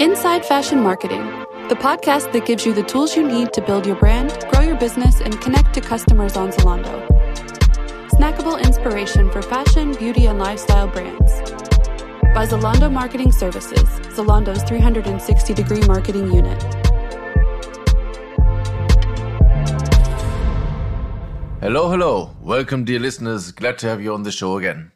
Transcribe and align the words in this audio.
Inside 0.00 0.46
Fashion 0.46 0.80
Marketing, 0.80 1.26
the 1.68 1.76
podcast 1.78 2.32
that 2.32 2.46
gives 2.46 2.64
you 2.64 2.72
the 2.72 2.82
tools 2.82 3.14
you 3.14 3.22
need 3.22 3.52
to 3.52 3.60
build 3.60 3.84
your 3.84 3.96
brand, 3.96 4.46
grow 4.50 4.62
your 4.62 4.78
business, 4.78 5.20
and 5.20 5.38
connect 5.42 5.74
to 5.74 5.82
customers 5.82 6.38
on 6.38 6.50
Zalando. 6.52 7.06
Snackable 8.08 8.58
inspiration 8.64 9.30
for 9.30 9.42
fashion, 9.42 9.92
beauty, 9.92 10.24
and 10.24 10.38
lifestyle 10.38 10.88
brands. 10.88 11.30
By 12.34 12.46
Zalando 12.46 12.90
Marketing 12.90 13.30
Services, 13.30 13.82
Zalando's 14.16 14.62
360 14.62 15.52
degree 15.52 15.82
marketing 15.82 16.32
unit. 16.32 16.62
Hello, 21.60 21.90
hello. 21.90 22.34
Welcome, 22.40 22.86
dear 22.86 23.00
listeners. 23.00 23.52
Glad 23.52 23.76
to 23.80 23.88
have 23.88 24.00
you 24.02 24.14
on 24.14 24.22
the 24.22 24.32
show 24.32 24.56
again. 24.56 24.92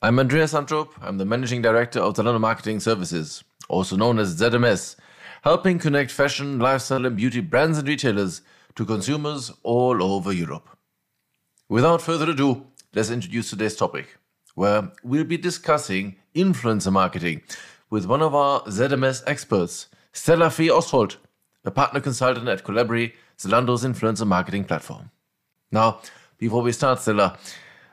I'm 0.00 0.18
Andreas 0.18 0.54
Antrup. 0.54 0.88
I'm 1.02 1.18
the 1.18 1.26
Managing 1.26 1.60
Director 1.60 2.00
of 2.00 2.14
Zalando 2.14 2.40
Marketing 2.40 2.80
Services, 2.80 3.44
also 3.68 3.96
known 3.96 4.18
as 4.18 4.40
ZMS, 4.40 4.96
helping 5.42 5.78
connect 5.78 6.10
fashion, 6.10 6.58
lifestyle, 6.58 7.06
and 7.06 7.16
beauty 7.16 7.40
brands 7.40 7.78
and 7.78 7.88
retailers 7.88 8.42
to 8.74 8.84
consumers 8.84 9.52
all 9.62 10.02
over 10.02 10.32
Europe. 10.32 10.68
Without 11.68 12.02
further 12.02 12.30
ado, 12.30 12.66
let's 12.94 13.10
introduce 13.10 13.50
today's 13.50 13.76
topic, 13.76 14.18
where 14.54 14.92
we'll 15.02 15.24
be 15.24 15.36
discussing 15.36 16.16
influencer 16.34 16.92
marketing 16.92 17.42
with 17.90 18.06
one 18.06 18.22
of 18.22 18.34
our 18.34 18.62
ZMS 18.62 19.22
experts, 19.26 19.88
Stella 20.12 20.50
Fee 20.50 20.68
Ostholt, 20.68 21.16
a 21.64 21.70
partner 21.70 22.00
consultant 22.00 22.48
at 22.48 22.64
Collabary, 22.64 23.12
Zalando's 23.38 23.84
influencer 23.84 24.26
marketing 24.26 24.64
platform. 24.64 25.10
Now, 25.70 26.00
before 26.38 26.62
we 26.62 26.72
start, 26.72 27.00
Stella, 27.00 27.38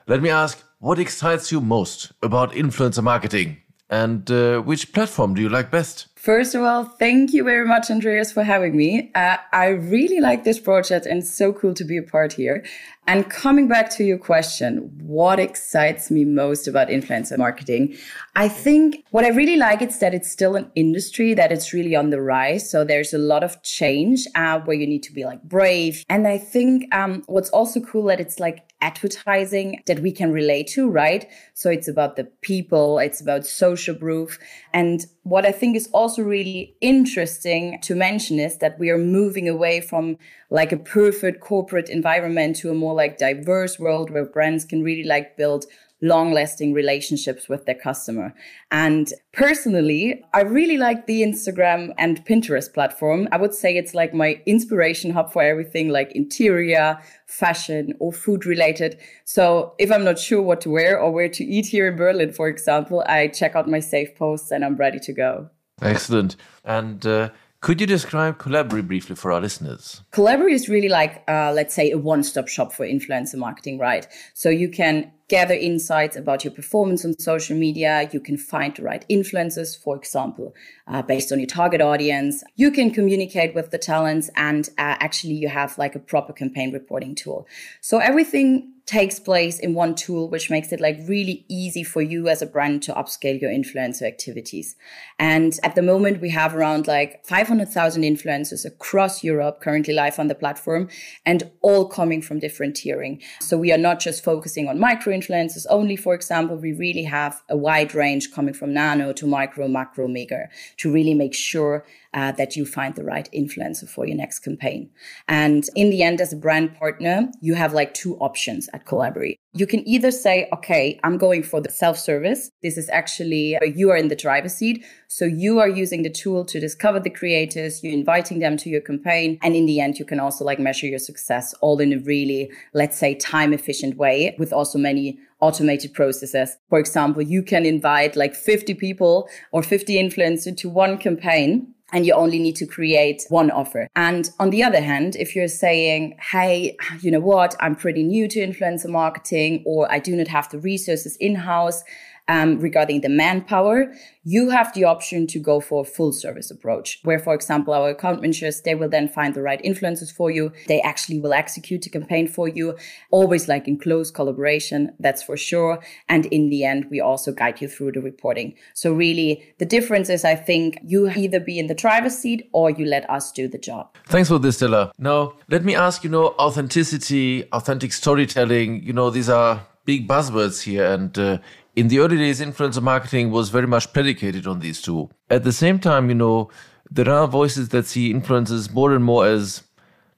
let 0.07 0.21
me 0.21 0.29
ask 0.29 0.63
what 0.79 0.99
excites 0.99 1.51
you 1.51 1.61
most 1.61 2.11
about 2.21 2.51
influencer 2.51 3.03
marketing 3.03 3.57
and 3.89 4.29
uh, 4.29 4.61
which 4.61 4.93
platform 4.93 5.33
do 5.33 5.41
you 5.41 5.49
like 5.49 5.71
best? 5.71 6.07
First 6.15 6.53
of 6.53 6.61
all, 6.63 6.83
thank 6.83 7.33
you 7.33 7.43
very 7.43 7.65
much, 7.65 7.89
Andreas, 7.89 8.31
for 8.31 8.43
having 8.43 8.75
me. 8.75 9.11
Uh, 9.15 9.37
I 9.51 9.67
really 9.67 10.19
like 10.19 10.43
this 10.43 10.59
project 10.59 11.05
and 11.05 11.19
it's 11.19 11.33
so 11.33 11.53
cool 11.53 11.73
to 11.73 11.83
be 11.83 11.97
a 11.97 12.03
part 12.03 12.33
here. 12.33 12.63
And 13.07 13.27
coming 13.27 13.67
back 13.67 13.89
to 13.91 14.03
your 14.03 14.19
question, 14.19 14.91
what 15.01 15.39
excites 15.39 16.11
me 16.11 16.25
most 16.25 16.67
about 16.67 16.89
influencer 16.89 17.39
marketing? 17.39 17.97
I 18.35 18.47
think 18.47 19.03
what 19.09 19.25
I 19.25 19.29
really 19.29 19.57
like 19.57 19.81
is 19.81 19.97
that 19.99 20.13
it's 20.13 20.31
still 20.31 20.55
an 20.55 20.71
industry 20.75 21.33
that 21.33 21.51
it's 21.51 21.73
really 21.73 21.95
on 21.95 22.11
the 22.11 22.21
rise. 22.21 22.69
So 22.69 22.83
there's 22.83 23.13
a 23.13 23.17
lot 23.17 23.43
of 23.43 23.63
change 23.63 24.27
uh, 24.35 24.59
where 24.59 24.77
you 24.77 24.85
need 24.85 25.01
to 25.03 25.13
be 25.13 25.25
like 25.25 25.41
brave. 25.41 26.05
And 26.07 26.27
I 26.27 26.37
think 26.37 26.93
um, 26.93 27.23
what's 27.25 27.49
also 27.49 27.79
cool 27.81 28.03
that 28.05 28.19
it's 28.19 28.39
like 28.39 28.69
advertising 28.81 29.81
that 29.87 29.99
we 29.99 30.11
can 30.11 30.31
relate 30.31 30.67
to, 30.67 30.89
right? 30.89 31.29
So 31.53 31.69
it's 31.69 31.87
about 31.87 32.15
the 32.15 32.25
people, 32.41 32.99
it's 32.99 33.19
about 33.19 33.45
social 33.45 33.95
proof. 33.95 34.39
And 34.73 35.05
what 35.23 35.45
I 35.45 35.51
think 35.51 35.75
is 35.75 35.89
also 35.93 36.21
really 36.21 36.75
interesting 36.79 37.79
to 37.81 37.95
mention 37.95 38.39
is 38.39 38.57
that 38.59 38.79
we 38.79 38.89
are 38.89 38.97
moving 38.97 39.49
away 39.49 39.81
from 39.81 40.17
like 40.49 40.71
a 40.71 40.77
perfect 40.77 41.41
corporate 41.41 41.89
environment 41.89 42.55
to 42.57 42.71
a 42.71 42.73
more 42.73 42.93
like 42.99 43.17
diverse 43.17 43.79
world 43.79 44.11
where 44.11 44.25
brands 44.25 44.65
can 44.65 44.83
really 44.83 45.03
like 45.03 45.37
build 45.37 45.65
long 46.01 46.31
lasting 46.31 46.73
relationships 46.73 47.49
with 47.49 47.65
their 47.65 47.75
customer. 47.75 48.33
And 48.71 49.11
personally, 49.33 50.23
I 50.33 50.41
really 50.41 50.77
like 50.77 51.07
the 51.07 51.21
Instagram 51.21 51.93
and 51.97 52.25
Pinterest 52.25 52.73
platform. 52.73 53.27
I 53.31 53.37
would 53.37 53.53
say 53.53 53.75
it's 53.75 53.93
like 53.93 54.13
my 54.13 54.41
inspiration 54.45 55.11
hub 55.11 55.33
for 55.33 55.43
everything 55.43 55.89
like 55.89 56.11
interior, 56.13 56.99
fashion, 57.27 57.93
or 57.99 58.13
food 58.13 58.45
related. 58.45 58.97
So 59.25 59.73
if 59.77 59.91
I'm 59.91 60.05
not 60.05 60.19
sure 60.19 60.41
what 60.41 60.61
to 60.61 60.69
wear 60.69 60.99
or 60.99 61.11
where 61.11 61.29
to 61.29 61.43
eat 61.43 61.67
here 61.67 61.89
in 61.89 61.97
Berlin, 61.97 62.31
for 62.31 62.47
example, 62.47 63.03
I 63.07 63.27
check 63.27 63.55
out 63.55 63.67
my 63.67 63.79
safe 63.79 64.15
posts 64.15 64.51
and 64.51 64.63
I'm 64.63 64.77
ready 64.77 64.99
to 64.99 65.13
go. 65.13 65.49
Excellent. 65.81 66.35
And 66.63 67.05
uh, 67.05 67.29
could 67.61 67.81
you 67.81 67.87
describe 67.87 68.37
Collabary 68.37 68.87
briefly 68.87 69.17
for 69.17 69.33
our 69.33 69.41
listeners? 69.41 70.01
Collabary 70.13 70.53
is 70.53 70.69
really 70.69 70.87
like, 70.87 71.23
uh, 71.27 71.51
let's 71.53 71.73
say, 71.73 71.91
a 71.91 71.97
one 71.97 72.23
stop 72.23 72.47
shop 72.47 72.71
for 72.71 72.85
influencer 72.87 73.35
marketing, 73.35 73.77
right? 73.77 74.07
So 74.33 74.49
you 74.49 74.69
can 74.69 75.11
gather 75.27 75.53
insights 75.53 76.15
about 76.15 76.45
your 76.45 76.53
performance 76.53 77.03
on 77.03 77.19
social 77.19 77.57
media. 77.57 78.09
You 78.13 78.21
can 78.21 78.37
find 78.37 78.73
the 78.75 78.83
right 78.83 79.05
influencers, 79.09 79.77
for 79.77 79.97
example, 79.97 80.55
uh, 80.87 81.01
based 81.01 81.33
on 81.33 81.39
your 81.39 81.47
target 81.47 81.81
audience. 81.81 82.43
You 82.55 82.71
can 82.71 82.91
communicate 82.91 83.53
with 83.53 83.71
the 83.71 83.77
talents 83.77 84.29
and 84.37 84.67
uh, 84.77 84.95
actually 84.99 85.33
you 85.33 85.49
have 85.49 85.77
like 85.77 85.95
a 85.95 85.99
proper 85.99 86.31
campaign 86.31 86.71
reporting 86.71 87.13
tool. 87.13 87.45
So 87.81 87.99
everything 87.99 88.71
takes 88.89 89.19
place 89.19 89.59
in 89.59 89.75
one 89.75 89.93
tool, 89.93 90.27
which 90.29 90.49
makes 90.49 90.71
it 90.71 90.81
like 90.81 90.97
really 91.05 91.45
easy 91.47 91.83
for 91.83 92.01
you 92.01 92.27
as 92.27 92.41
a 92.41 92.45
brand 92.47 92.81
to 92.81 92.91
upscale 92.93 93.39
your 93.39 93.51
influencer 93.51 94.01
activities. 94.01 94.75
And 95.19 95.53
at 95.61 95.75
the 95.75 95.83
moment, 95.83 96.21
we 96.21 96.31
have 96.31 96.55
around 96.55 96.87
like 96.87 97.23
500,000 97.23 98.01
influencers 98.01 98.65
across 98.65 99.23
Europe 99.23 99.61
currently 99.61 99.93
live 99.93 100.17
on 100.17 100.27
the 100.27 100.33
platform 100.33 100.89
and 101.23 101.51
all 101.61 101.87
coming 101.87 102.19
from 102.23 102.39
different 102.39 102.75
tiering. 102.75 103.21
So 103.39 103.59
we 103.59 103.71
are 103.71 103.77
not 103.77 103.99
just 103.99 104.23
focusing 104.23 104.67
on 104.67 104.79
micro 104.79 105.13
influencers 105.13 105.67
only, 105.69 105.95
for 105.95 106.15
example, 106.15 106.57
we 106.57 106.73
really 106.73 107.03
have 107.03 107.43
a 107.47 107.55
wide 107.55 107.93
range 107.93 108.31
coming 108.31 108.55
from 108.55 108.73
nano 108.73 109.13
to 109.13 109.27
micro, 109.27 109.67
macro, 109.67 110.07
mega 110.07 110.49
to 110.77 110.91
really 110.91 111.13
make 111.13 111.35
sure 111.35 111.85
uh, 112.13 112.31
that 112.33 112.55
you 112.55 112.65
find 112.65 112.95
the 112.95 113.03
right 113.03 113.29
influencer 113.33 113.87
for 113.87 114.05
your 114.05 114.17
next 114.17 114.39
campaign. 114.39 114.89
And 115.27 115.69
in 115.75 115.89
the 115.89 116.01
end, 116.01 116.21
as 116.21 116.33
a 116.33 116.37
brand 116.37 116.75
partner, 116.75 117.29
you 117.39 117.53
have 117.53 117.73
like 117.73 117.93
two 117.93 118.17
options 118.17 118.67
at 118.79 118.85
Collabary. 118.85 119.35
You 119.53 119.65
can 119.65 119.87
either 119.87 120.11
say, 120.11 120.47
okay, 120.53 120.99
I'm 121.03 121.17
going 121.17 121.43
for 121.43 121.59
the 121.61 121.71
self 121.71 121.97
service. 121.97 122.49
This 122.61 122.77
is 122.77 122.89
actually, 122.89 123.55
uh, 123.57 123.65
you 123.65 123.89
are 123.91 123.97
in 123.97 124.07
the 124.07 124.15
driver's 124.15 124.55
seat. 124.55 124.85
So 125.07 125.25
you 125.25 125.59
are 125.59 125.67
using 125.67 126.03
the 126.03 126.09
tool 126.09 126.45
to 126.45 126.59
discover 126.59 126.99
the 126.99 127.09
creators, 127.09 127.83
you're 127.83 127.93
inviting 127.93 128.39
them 128.39 128.57
to 128.57 128.69
your 128.69 128.81
campaign. 128.81 129.39
And 129.41 129.55
in 129.55 129.65
the 129.65 129.79
end, 129.79 129.97
you 129.97 130.05
can 130.05 130.19
also 130.19 130.45
like 130.45 130.59
measure 130.59 130.87
your 130.87 130.99
success 130.99 131.53
all 131.61 131.79
in 131.79 131.93
a 131.93 131.99
really, 131.99 132.51
let's 132.73 132.97
say, 132.97 133.15
time 133.15 133.53
efficient 133.53 133.97
way 133.97 134.35
with 134.37 134.53
also 134.53 134.77
many 134.77 135.17
automated 135.41 135.93
processes. 135.93 136.57
For 136.69 136.79
example, 136.79 137.21
you 137.21 137.41
can 137.41 137.65
invite 137.65 138.15
like 138.15 138.35
50 138.35 138.73
people 138.75 139.29
or 139.51 139.63
50 139.63 139.95
influencers 139.95 140.57
to 140.57 140.69
one 140.69 140.97
campaign 140.97 141.73
and 141.91 142.05
you 142.05 142.13
only 142.13 142.39
need 142.39 142.55
to 142.57 142.65
create 142.65 143.25
one 143.29 143.51
offer. 143.51 143.87
And 143.95 144.29
on 144.39 144.49
the 144.49 144.63
other 144.63 144.81
hand, 144.81 145.15
if 145.15 145.35
you're 145.35 145.47
saying, 145.47 146.17
Hey, 146.19 146.77
you 147.01 147.11
know 147.11 147.19
what? 147.19 147.55
I'm 147.59 147.75
pretty 147.75 148.03
new 148.03 148.27
to 148.27 148.39
influencer 148.39 148.89
marketing 148.89 149.63
or 149.65 149.91
I 149.91 149.99
do 149.99 150.15
not 150.15 150.27
have 150.27 150.49
the 150.49 150.59
resources 150.59 151.15
in 151.17 151.35
house 151.35 151.83
um, 152.29 152.59
regarding 152.59 153.01
the 153.01 153.09
manpower, 153.09 153.91
you 154.23 154.51
have 154.51 154.71
the 154.73 154.83
option 154.83 155.25
to 155.25 155.39
go 155.39 155.59
for 155.59 155.81
a 155.81 155.85
full 155.85 156.13
service 156.13 156.51
approach, 156.51 156.99
where, 157.03 157.17
for 157.17 157.33
example, 157.33 157.73
our 157.73 157.89
account 157.89 158.21
managers, 158.21 158.61
they 158.61 158.75
will 158.75 158.87
then 158.87 159.09
find 159.09 159.33
the 159.33 159.41
right 159.41 159.61
influencers 159.63 160.13
for 160.15 160.29
you. 160.29 160.51
They 160.67 160.79
actually 160.81 161.19
will 161.19 161.33
execute 161.33 161.81
the 161.81 161.89
campaign 161.89 162.27
for 162.27 162.47
you, 162.47 162.77
always 163.09 163.47
like 163.47 163.67
in 163.67 163.79
close 163.79 164.11
collaboration, 164.11 164.93
that's 164.99 165.23
for 165.23 165.35
sure. 165.35 165.79
And 166.07 166.27
in 166.27 166.49
the 166.49 166.63
end, 166.63 166.85
we 166.91 167.01
also 167.01 167.33
guide 167.33 167.59
you 167.61 167.67
through 167.67 167.93
the 167.93 168.01
reporting. 168.01 168.53
So 168.75 168.93
really 168.93 169.43
the 169.57 169.65
difference 169.65 170.09
is, 170.09 170.23
I 170.23 170.35
think 170.35 170.77
you 170.85 171.09
either 171.09 171.39
be 171.39 171.57
in 171.57 171.65
the 171.65 171.73
driver's 171.73 172.15
seat 172.15 172.47
or 172.53 172.69
you 172.69 172.85
let 172.85 173.09
us 173.09 173.31
do 173.31 173.47
the 173.47 173.57
job. 173.57 173.95
Thanks 174.07 174.29
for 174.29 174.37
this, 174.37 174.57
Stella. 174.57 174.91
Now, 174.99 175.33
let 175.49 175.65
me 175.65 175.73
ask, 175.73 176.03
you 176.03 176.11
know, 176.11 176.35
authenticity, 176.37 177.45
authentic 177.51 177.91
storytelling, 177.91 178.83
you 178.83 178.93
know, 178.93 179.09
these 179.09 179.29
are 179.29 179.65
big 179.85 180.07
buzzwords 180.07 180.61
here. 180.61 180.85
And 180.85 181.17
uh, 181.17 181.39
in 181.79 181.87
the 181.87 181.99
early 181.99 182.17
days, 182.17 182.41
influencer 182.41 182.81
marketing 182.81 183.31
was 183.31 183.47
very 183.49 183.65
much 183.65 183.93
predicated 183.93 184.45
on 184.45 184.59
these 184.59 184.81
two. 184.81 185.09
At 185.29 185.45
the 185.45 185.53
same 185.53 185.79
time, 185.79 186.09
you 186.09 186.15
know, 186.15 186.49
there 186.91 187.09
are 187.09 187.25
voices 187.25 187.69
that 187.69 187.85
see 187.85 188.13
influencers 188.13 188.73
more 188.73 188.93
and 188.93 189.05
more 189.05 189.25
as, 189.25 189.63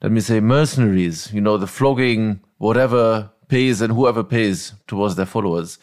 let 0.02 0.12
me 0.12 0.22
say, 0.22 0.40
mercenaries, 0.40 1.32
you 1.32 1.40
know, 1.40 1.58
the 1.58 1.68
flogging 1.68 2.42
whatever 2.58 3.30
pays 3.48 3.80
and 3.80 3.94
whoever 3.94 4.24
pays 4.24 4.74
towards 4.88 5.16
their 5.18 5.28
followers. 5.28 5.78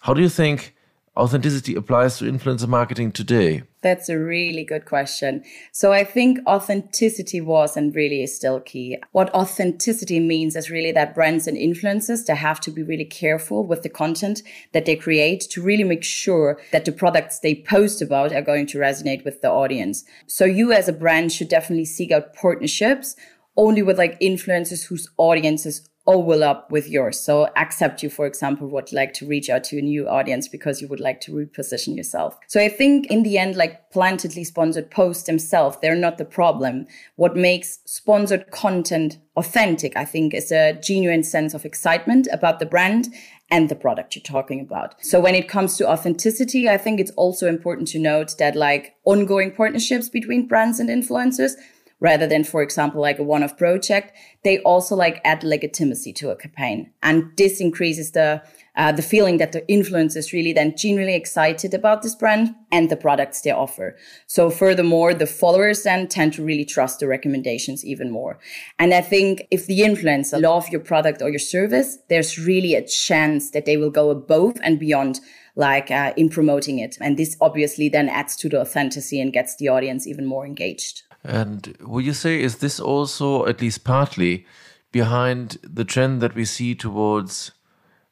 How 0.00 0.12
do 0.12 0.22
you 0.22 0.28
think 0.28 0.74
authenticity 1.16 1.74
applies 1.74 2.18
to 2.18 2.24
influencer 2.24 2.68
marketing 2.68 3.12
today? 3.12 3.62
That's 3.82 4.08
a 4.08 4.18
really 4.18 4.64
good 4.64 4.84
question. 4.84 5.42
So 5.72 5.92
I 5.92 6.04
think 6.04 6.38
authenticity 6.46 7.40
was 7.40 7.76
and 7.76 7.94
really 7.94 8.22
is 8.22 8.36
still 8.36 8.60
key. 8.60 8.98
What 9.12 9.34
authenticity 9.34 10.20
means 10.20 10.54
is 10.54 10.70
really 10.70 10.92
that 10.92 11.14
brands 11.14 11.46
and 11.46 11.56
influencers, 11.56 12.26
they 12.26 12.34
have 12.34 12.60
to 12.60 12.70
be 12.70 12.82
really 12.82 13.06
careful 13.06 13.66
with 13.66 13.82
the 13.82 13.88
content 13.88 14.42
that 14.72 14.84
they 14.84 14.96
create 14.96 15.40
to 15.50 15.62
really 15.62 15.84
make 15.84 16.04
sure 16.04 16.60
that 16.72 16.84
the 16.84 16.92
products 16.92 17.40
they 17.40 17.54
post 17.54 18.02
about 18.02 18.32
are 18.32 18.42
going 18.42 18.66
to 18.66 18.78
resonate 18.78 19.24
with 19.24 19.40
the 19.40 19.50
audience. 19.50 20.04
So 20.26 20.44
you 20.44 20.72
as 20.72 20.88
a 20.88 20.92
brand 20.92 21.32
should 21.32 21.48
definitely 21.48 21.86
seek 21.86 22.12
out 22.12 22.34
partnerships 22.34 23.16
only 23.56 23.82
with 23.82 23.98
like 23.98 24.18
influencers 24.20 24.84
whose 24.84 25.08
audiences 25.16 25.89
overlap 26.06 26.70
with 26.70 26.88
yours. 26.88 27.20
So 27.20 27.48
accept 27.56 28.02
you, 28.02 28.10
for 28.10 28.26
example, 28.26 28.66
would 28.68 28.92
like 28.92 29.12
to 29.14 29.26
reach 29.26 29.50
out 29.50 29.64
to 29.64 29.78
a 29.78 29.82
new 29.82 30.08
audience 30.08 30.48
because 30.48 30.80
you 30.80 30.88
would 30.88 31.00
like 31.00 31.20
to 31.22 31.32
reposition 31.32 31.96
yourself. 31.96 32.38
So 32.48 32.60
I 32.60 32.68
think 32.68 33.06
in 33.06 33.22
the 33.22 33.38
end, 33.38 33.56
like 33.56 33.90
plantedly 33.92 34.44
sponsored 34.46 34.90
posts 34.90 35.24
themselves, 35.24 35.76
they're 35.80 35.94
not 35.94 36.18
the 36.18 36.24
problem. 36.24 36.86
What 37.16 37.36
makes 37.36 37.78
sponsored 37.86 38.50
content 38.50 39.18
authentic, 39.36 39.96
I 39.96 40.04
think, 40.04 40.34
is 40.34 40.50
a 40.50 40.72
genuine 40.72 41.22
sense 41.22 41.54
of 41.54 41.64
excitement 41.64 42.28
about 42.32 42.58
the 42.58 42.66
brand 42.66 43.08
and 43.50 43.68
the 43.68 43.74
product 43.74 44.14
you're 44.14 44.22
talking 44.22 44.60
about. 44.60 44.94
So 45.04 45.20
when 45.20 45.34
it 45.34 45.48
comes 45.48 45.76
to 45.76 45.88
authenticity, 45.88 46.68
I 46.68 46.76
think 46.76 47.00
it's 47.00 47.10
also 47.12 47.48
important 47.48 47.88
to 47.88 47.98
note 47.98 48.38
that 48.38 48.54
like 48.54 48.94
ongoing 49.04 49.50
partnerships 49.50 50.08
between 50.08 50.46
brands 50.46 50.78
and 50.78 50.88
influencers 50.88 51.52
rather 52.00 52.26
than, 52.26 52.44
for 52.44 52.62
example, 52.62 53.00
like 53.00 53.18
a 53.18 53.22
one-off 53.22 53.56
project, 53.56 54.16
they 54.42 54.58
also 54.60 54.96
like 54.96 55.20
add 55.24 55.44
legitimacy 55.44 56.12
to 56.14 56.30
a 56.30 56.36
campaign. 56.36 56.90
And 57.02 57.30
this 57.36 57.60
increases 57.60 58.12
the, 58.12 58.42
uh, 58.74 58.92
the 58.92 59.02
feeling 59.02 59.36
that 59.36 59.52
the 59.52 59.60
influencer 59.62 60.16
is 60.16 60.32
really 60.32 60.54
then 60.54 60.74
genuinely 60.76 61.14
excited 61.14 61.74
about 61.74 62.02
this 62.02 62.14
brand 62.14 62.54
and 62.72 62.90
the 62.90 62.96
products 62.96 63.42
they 63.42 63.50
offer. 63.50 63.96
So 64.26 64.48
furthermore, 64.50 65.12
the 65.12 65.26
followers 65.26 65.82
then 65.82 66.08
tend 66.08 66.32
to 66.34 66.44
really 66.44 66.64
trust 66.64 67.00
the 67.00 67.06
recommendations 67.06 67.84
even 67.84 68.10
more. 68.10 68.38
And 68.78 68.94
I 68.94 69.02
think 69.02 69.46
if 69.50 69.66
the 69.66 69.80
influencer 69.80 70.40
love 70.40 70.68
your 70.68 70.80
product 70.80 71.20
or 71.20 71.28
your 71.28 71.38
service, 71.38 71.98
there's 72.08 72.38
really 72.38 72.74
a 72.74 72.86
chance 72.86 73.50
that 73.50 73.66
they 73.66 73.76
will 73.76 73.90
go 73.90 74.10
above 74.10 74.56
and 74.62 74.78
beyond 74.78 75.20
like 75.56 75.90
uh, 75.90 76.14
in 76.16 76.30
promoting 76.30 76.78
it. 76.78 76.96
And 77.00 77.18
this 77.18 77.36
obviously 77.40 77.88
then 77.88 78.08
adds 78.08 78.36
to 78.36 78.48
the 78.48 78.60
authenticity 78.60 79.20
and 79.20 79.32
gets 79.32 79.56
the 79.56 79.68
audience 79.68 80.06
even 80.06 80.24
more 80.24 80.46
engaged. 80.46 81.02
And 81.24 81.76
would 81.80 82.04
you 82.04 82.12
say 82.12 82.40
is 82.40 82.58
this 82.58 82.80
also 82.80 83.46
at 83.46 83.60
least 83.60 83.84
partly 83.84 84.46
behind 84.92 85.58
the 85.62 85.84
trend 85.84 86.20
that 86.22 86.34
we 86.34 86.44
see 86.44 86.74
towards 86.74 87.52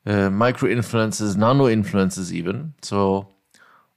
uh, 0.07 0.31
micro 0.31 0.69
influences, 0.69 1.37
nano 1.37 1.69
influences, 1.69 2.33
even 2.33 2.75
so 2.83 3.29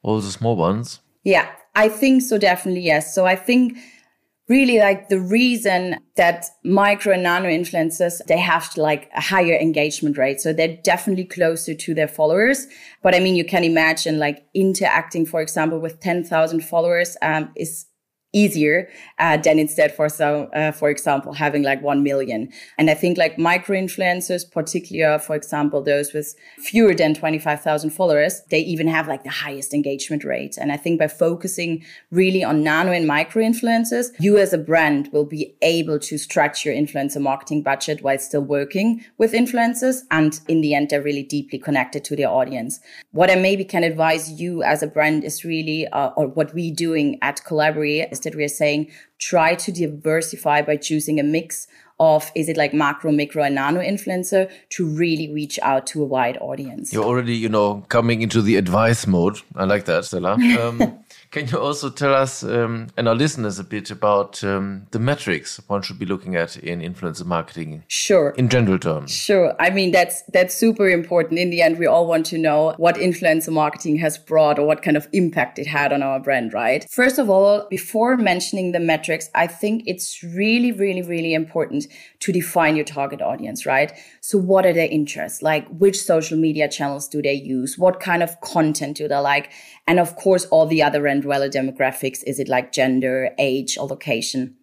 all 0.01 0.19
the 0.19 0.31
small 0.31 0.55
ones? 0.55 0.99
Yeah, 1.23 1.49
I 1.75 1.89
think 1.89 2.23
so. 2.23 2.37
Definitely 2.37 2.81
yes. 2.81 3.13
So 3.13 3.25
I 3.25 3.35
think 3.35 3.77
really 4.51 4.79
like 4.79 5.07
the 5.07 5.19
reason 5.19 5.97
that 6.17 6.45
micro 6.63 7.13
and 7.13 7.23
nano 7.23 7.47
influencers 7.47 8.19
they 8.27 8.37
have 8.37 8.75
like 8.75 9.09
a 9.15 9.21
higher 9.21 9.55
engagement 9.55 10.17
rate 10.17 10.41
so 10.41 10.51
they're 10.51 10.77
definitely 10.83 11.23
closer 11.23 11.73
to 11.73 11.93
their 11.93 12.07
followers 12.07 12.67
but 13.01 13.15
i 13.15 13.19
mean 13.19 13.35
you 13.35 13.45
can 13.45 13.63
imagine 13.63 14.19
like 14.19 14.43
interacting 14.53 15.25
for 15.25 15.41
example 15.41 15.79
with 15.79 16.01
10,000 16.01 16.59
followers 16.61 17.15
um, 17.21 17.49
is 17.55 17.85
easier 18.33 18.89
uh, 19.19 19.37
than 19.37 19.59
instead 19.59 19.93
for 19.95 20.07
so 20.09 20.45
uh, 20.53 20.71
for 20.71 20.89
example 20.89 21.33
having 21.33 21.63
like 21.63 21.81
1 21.81 22.03
million. 22.03 22.49
And 22.77 22.89
i 22.89 22.93
think 22.93 23.17
like 23.17 23.37
micro 23.37 23.75
influencers 23.77 24.49
particularly 24.49 25.19
for 25.19 25.35
example 25.35 25.81
those 25.81 26.13
with 26.13 26.35
fewer 26.57 26.93
than 26.93 27.13
25000 27.13 27.89
followers 27.89 28.41
they 28.49 28.59
even 28.59 28.87
have 28.87 29.07
like 29.07 29.23
the 29.23 29.29
highest 29.29 29.73
engagement 29.73 30.23
rate. 30.23 30.57
And 30.57 30.71
i 30.71 30.77
think 30.77 30.99
by 30.99 31.07
focusing 31.07 31.83
really 32.09 32.43
on 32.43 32.63
nano 32.63 32.91
and 32.91 33.07
micro 33.07 33.43
influencers 33.43 34.07
you 34.19 34.37
as 34.37 34.53
a 34.53 34.57
brand 34.57 35.09
will 35.11 35.25
be 35.25 35.53
able 35.61 35.99
to 35.99 36.17
stretch 36.17 36.65
your 36.65 36.73
influencer 36.73 37.21
marketing 37.21 37.63
budget 37.63 38.01
while 38.01 38.19
still 38.19 38.41
working 38.41 39.03
with 39.17 39.33
influencers. 39.33 40.01
And 40.09 40.39
in 40.47 40.61
the 40.61 40.73
end 40.73 40.89
they're 40.89 41.01
really 41.01 41.23
deeply 41.23 41.59
connected 41.59 42.03
to 42.05 42.15
their 42.15 42.29
audience. 42.29 42.79
What 43.11 43.29
i 43.29 43.35
maybe 43.35 43.65
can 43.65 43.83
advise 43.83 44.39
you 44.39 44.63
as 44.63 44.81
a 44.81 44.87
brand 44.87 45.23
is 45.23 45.43
really 45.43 45.87
uh, 45.87 46.09
or 46.15 46.27
what 46.27 46.53
we 46.53 46.71
doing 46.71 47.17
at 47.21 47.41
Collabary 47.43 48.09
is 48.11 48.20
that 48.23 48.35
we 48.35 48.43
are 48.43 48.49
saying 48.49 48.91
try 49.19 49.55
to 49.55 49.71
diversify 49.71 50.61
by 50.61 50.77
choosing 50.77 51.19
a 51.19 51.23
mix 51.23 51.67
of 52.01 52.31
is 52.35 52.49
it 52.49 52.57
like 52.57 52.73
macro, 52.73 53.11
micro, 53.11 53.43
and 53.43 53.53
nano 53.55 53.79
influencer 53.79 54.51
to 54.69 54.87
really 54.87 55.31
reach 55.31 55.59
out 55.61 55.85
to 55.85 56.01
a 56.01 56.05
wide 56.05 56.37
audience. 56.41 56.91
You're 56.91 57.03
already, 57.03 57.35
you 57.35 57.47
know, 57.47 57.85
coming 57.89 58.23
into 58.23 58.41
the 58.41 58.55
advice 58.55 59.05
mode. 59.05 59.39
I 59.55 59.65
like 59.65 59.85
that, 59.85 60.05
Stella. 60.05 60.37
Um, 60.61 60.99
can 61.31 61.47
you 61.47 61.57
also 61.57 61.89
tell 61.89 62.13
us 62.13 62.43
um, 62.43 62.87
and 62.97 63.07
our 63.07 63.15
listeners 63.15 63.57
a 63.57 63.63
bit 63.63 63.89
about 63.89 64.43
um, 64.43 64.85
the 64.91 64.99
metrics 64.99 65.61
one 65.67 65.81
should 65.81 65.97
be 65.97 66.05
looking 66.05 66.35
at 66.35 66.57
in 66.57 66.81
influencer 66.81 67.25
marketing? 67.25 67.83
Sure. 67.87 68.31
In 68.31 68.49
general 68.49 68.77
terms. 68.77 69.11
Sure. 69.11 69.55
I 69.59 69.69
mean 69.69 69.91
that's 69.91 70.23
that's 70.33 70.53
super 70.53 70.89
important. 70.89 71.39
In 71.39 71.49
the 71.49 71.61
end, 71.61 71.79
we 71.79 71.87
all 71.87 72.05
want 72.05 72.25
to 72.27 72.37
know 72.37 72.75
what 72.77 72.95
influencer 72.95 73.51
marketing 73.51 73.97
has 73.97 74.17
brought 74.17 74.59
or 74.59 74.67
what 74.67 74.81
kind 74.81 74.97
of 74.97 75.07
impact 75.13 75.57
it 75.57 75.67
had 75.67 75.93
on 75.93 76.03
our 76.03 76.19
brand, 76.19 76.53
right? 76.53 76.85
First 76.89 77.17
of 77.17 77.29
all, 77.29 77.65
before 77.69 78.17
mentioning 78.17 78.73
the 78.73 78.79
metrics, 78.79 79.29
I 79.33 79.47
think 79.47 79.83
it's 79.85 80.21
really, 80.23 80.71
really, 80.73 81.01
really 81.01 81.33
important 81.33 81.87
to 82.19 82.31
define 82.33 82.75
your 82.75 82.85
target 82.85 83.21
audience, 83.21 83.65
right? 83.65 83.93
So 84.23 84.37
what 84.37 84.67
are 84.67 84.73
their 84.73 84.87
interests? 84.87 85.41
Like 85.41 85.67
which 85.69 85.99
social 85.99 86.37
media 86.37 86.69
channels 86.69 87.07
do 87.07 87.23
they 87.23 87.33
use? 87.33 87.77
What 87.77 87.99
kind 87.99 88.21
of 88.21 88.39
content 88.41 88.97
do 88.97 89.07
they 89.07 89.17
like? 89.17 89.51
And 89.87 89.99
of 89.99 90.15
course, 90.15 90.45
all 90.45 90.67
the 90.67 90.83
other 90.83 91.01
Randwella 91.01 91.51
demographics. 91.51 92.23
Is 92.27 92.39
it 92.39 92.47
like 92.47 92.71
gender, 92.71 93.31
age, 93.39 93.79
or 93.79 93.87
location? 93.87 94.57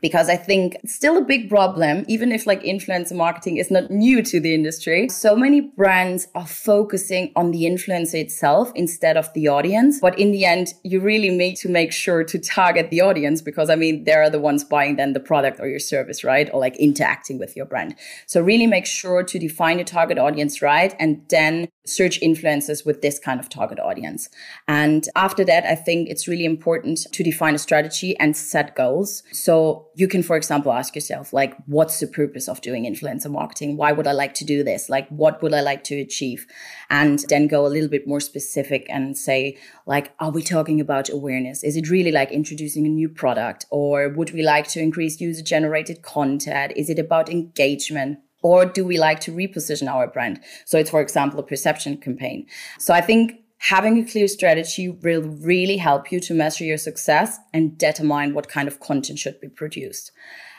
Because 0.00 0.28
I 0.28 0.36
think 0.36 0.76
it's 0.82 0.94
still 0.94 1.16
a 1.16 1.22
big 1.22 1.48
problem, 1.48 2.04
even 2.08 2.32
if 2.32 2.46
like 2.46 2.62
influencer 2.62 3.16
marketing 3.16 3.56
is 3.56 3.70
not 3.70 3.90
new 3.90 4.22
to 4.22 4.40
the 4.40 4.54
industry. 4.54 5.08
So 5.08 5.36
many 5.36 5.60
brands 5.60 6.28
are 6.34 6.46
focusing 6.46 7.32
on 7.36 7.50
the 7.50 7.62
influencer 7.62 8.20
itself 8.20 8.72
instead 8.74 9.16
of 9.16 9.32
the 9.34 9.48
audience. 9.48 10.00
But 10.00 10.18
in 10.18 10.32
the 10.32 10.44
end, 10.44 10.74
you 10.82 11.00
really 11.00 11.30
need 11.30 11.56
to 11.56 11.68
make 11.68 11.92
sure 11.92 12.24
to 12.24 12.38
target 12.38 12.90
the 12.90 13.00
audience 13.00 13.42
because 13.42 13.70
I 13.70 13.76
mean, 13.76 14.04
they're 14.04 14.30
the 14.30 14.40
ones 14.40 14.64
buying 14.64 14.96
then 14.96 15.12
the 15.12 15.20
product 15.20 15.60
or 15.60 15.68
your 15.68 15.78
service, 15.78 16.24
right? 16.24 16.50
Or 16.52 16.60
like 16.60 16.76
interacting 16.76 17.38
with 17.38 17.56
your 17.56 17.66
brand. 17.66 17.94
So 18.26 18.40
really 18.40 18.66
make 18.66 18.86
sure 18.86 19.22
to 19.22 19.38
define 19.38 19.78
your 19.78 19.84
target 19.84 20.18
audience 20.18 20.62
right 20.62 20.94
and 20.98 21.22
then 21.28 21.68
search 21.88 22.20
influencers 22.20 22.84
with 22.84 23.02
this 23.02 23.18
kind 23.18 23.40
of 23.40 23.48
target 23.48 23.78
audience. 23.80 24.28
And 24.66 25.06
after 25.16 25.44
that, 25.44 25.64
I 25.64 25.74
think 25.74 26.08
it's 26.08 26.28
really 26.28 26.44
important 26.44 27.06
to 27.12 27.22
define 27.22 27.54
a 27.54 27.58
strategy 27.58 28.16
and 28.18 28.36
set 28.36 28.76
goals. 28.76 29.22
So 29.32 29.88
you 29.94 30.08
can, 30.08 30.22
for 30.22 30.36
example, 30.36 30.72
ask 30.72 30.94
yourself, 30.94 31.32
like, 31.32 31.56
what's 31.66 32.00
the 32.00 32.06
purpose 32.06 32.48
of 32.48 32.60
doing 32.60 32.84
influencer 32.84 33.30
marketing? 33.30 33.76
Why 33.76 33.92
would 33.92 34.06
I 34.06 34.12
like 34.12 34.34
to 34.34 34.44
do 34.44 34.62
this? 34.62 34.88
Like, 34.88 35.08
what 35.08 35.42
would 35.42 35.54
I 35.54 35.60
like 35.60 35.84
to 35.84 36.00
achieve? 36.00 36.46
And 36.90 37.24
then 37.28 37.46
go 37.46 37.66
a 37.66 37.68
little 37.68 37.88
bit 37.88 38.06
more 38.06 38.20
specific 38.20 38.86
and 38.88 39.16
say, 39.16 39.58
like, 39.86 40.12
are 40.20 40.30
we 40.30 40.42
talking 40.42 40.80
about 40.80 41.08
awareness? 41.08 41.64
Is 41.64 41.76
it 41.76 41.90
really 41.90 42.12
like 42.12 42.30
introducing 42.30 42.86
a 42.86 42.90
new 42.90 43.08
product? 43.08 43.66
Or 43.70 44.08
would 44.08 44.32
we 44.32 44.42
like 44.42 44.68
to 44.68 44.80
increase 44.80 45.20
user 45.20 45.42
generated 45.42 46.02
content? 46.02 46.72
Is 46.76 46.90
it 46.90 46.98
about 46.98 47.28
engagement? 47.28 48.18
Or 48.42 48.64
do 48.64 48.84
we 48.84 48.98
like 48.98 49.20
to 49.20 49.32
reposition 49.32 49.88
our 49.88 50.06
brand? 50.06 50.40
So 50.64 50.78
it's, 50.78 50.90
for 50.90 51.00
example, 51.00 51.40
a 51.40 51.42
perception 51.42 51.96
campaign. 51.98 52.46
So 52.78 52.94
I 52.94 53.00
think 53.00 53.40
having 53.58 53.98
a 53.98 54.08
clear 54.08 54.28
strategy 54.28 54.88
will 54.88 55.22
really 55.22 55.76
help 55.76 56.12
you 56.12 56.20
to 56.20 56.34
measure 56.34 56.64
your 56.64 56.78
success 56.78 57.38
and 57.52 57.76
determine 57.76 58.34
what 58.34 58.48
kind 58.48 58.68
of 58.68 58.80
content 58.80 59.18
should 59.18 59.40
be 59.40 59.48
produced. 59.48 60.12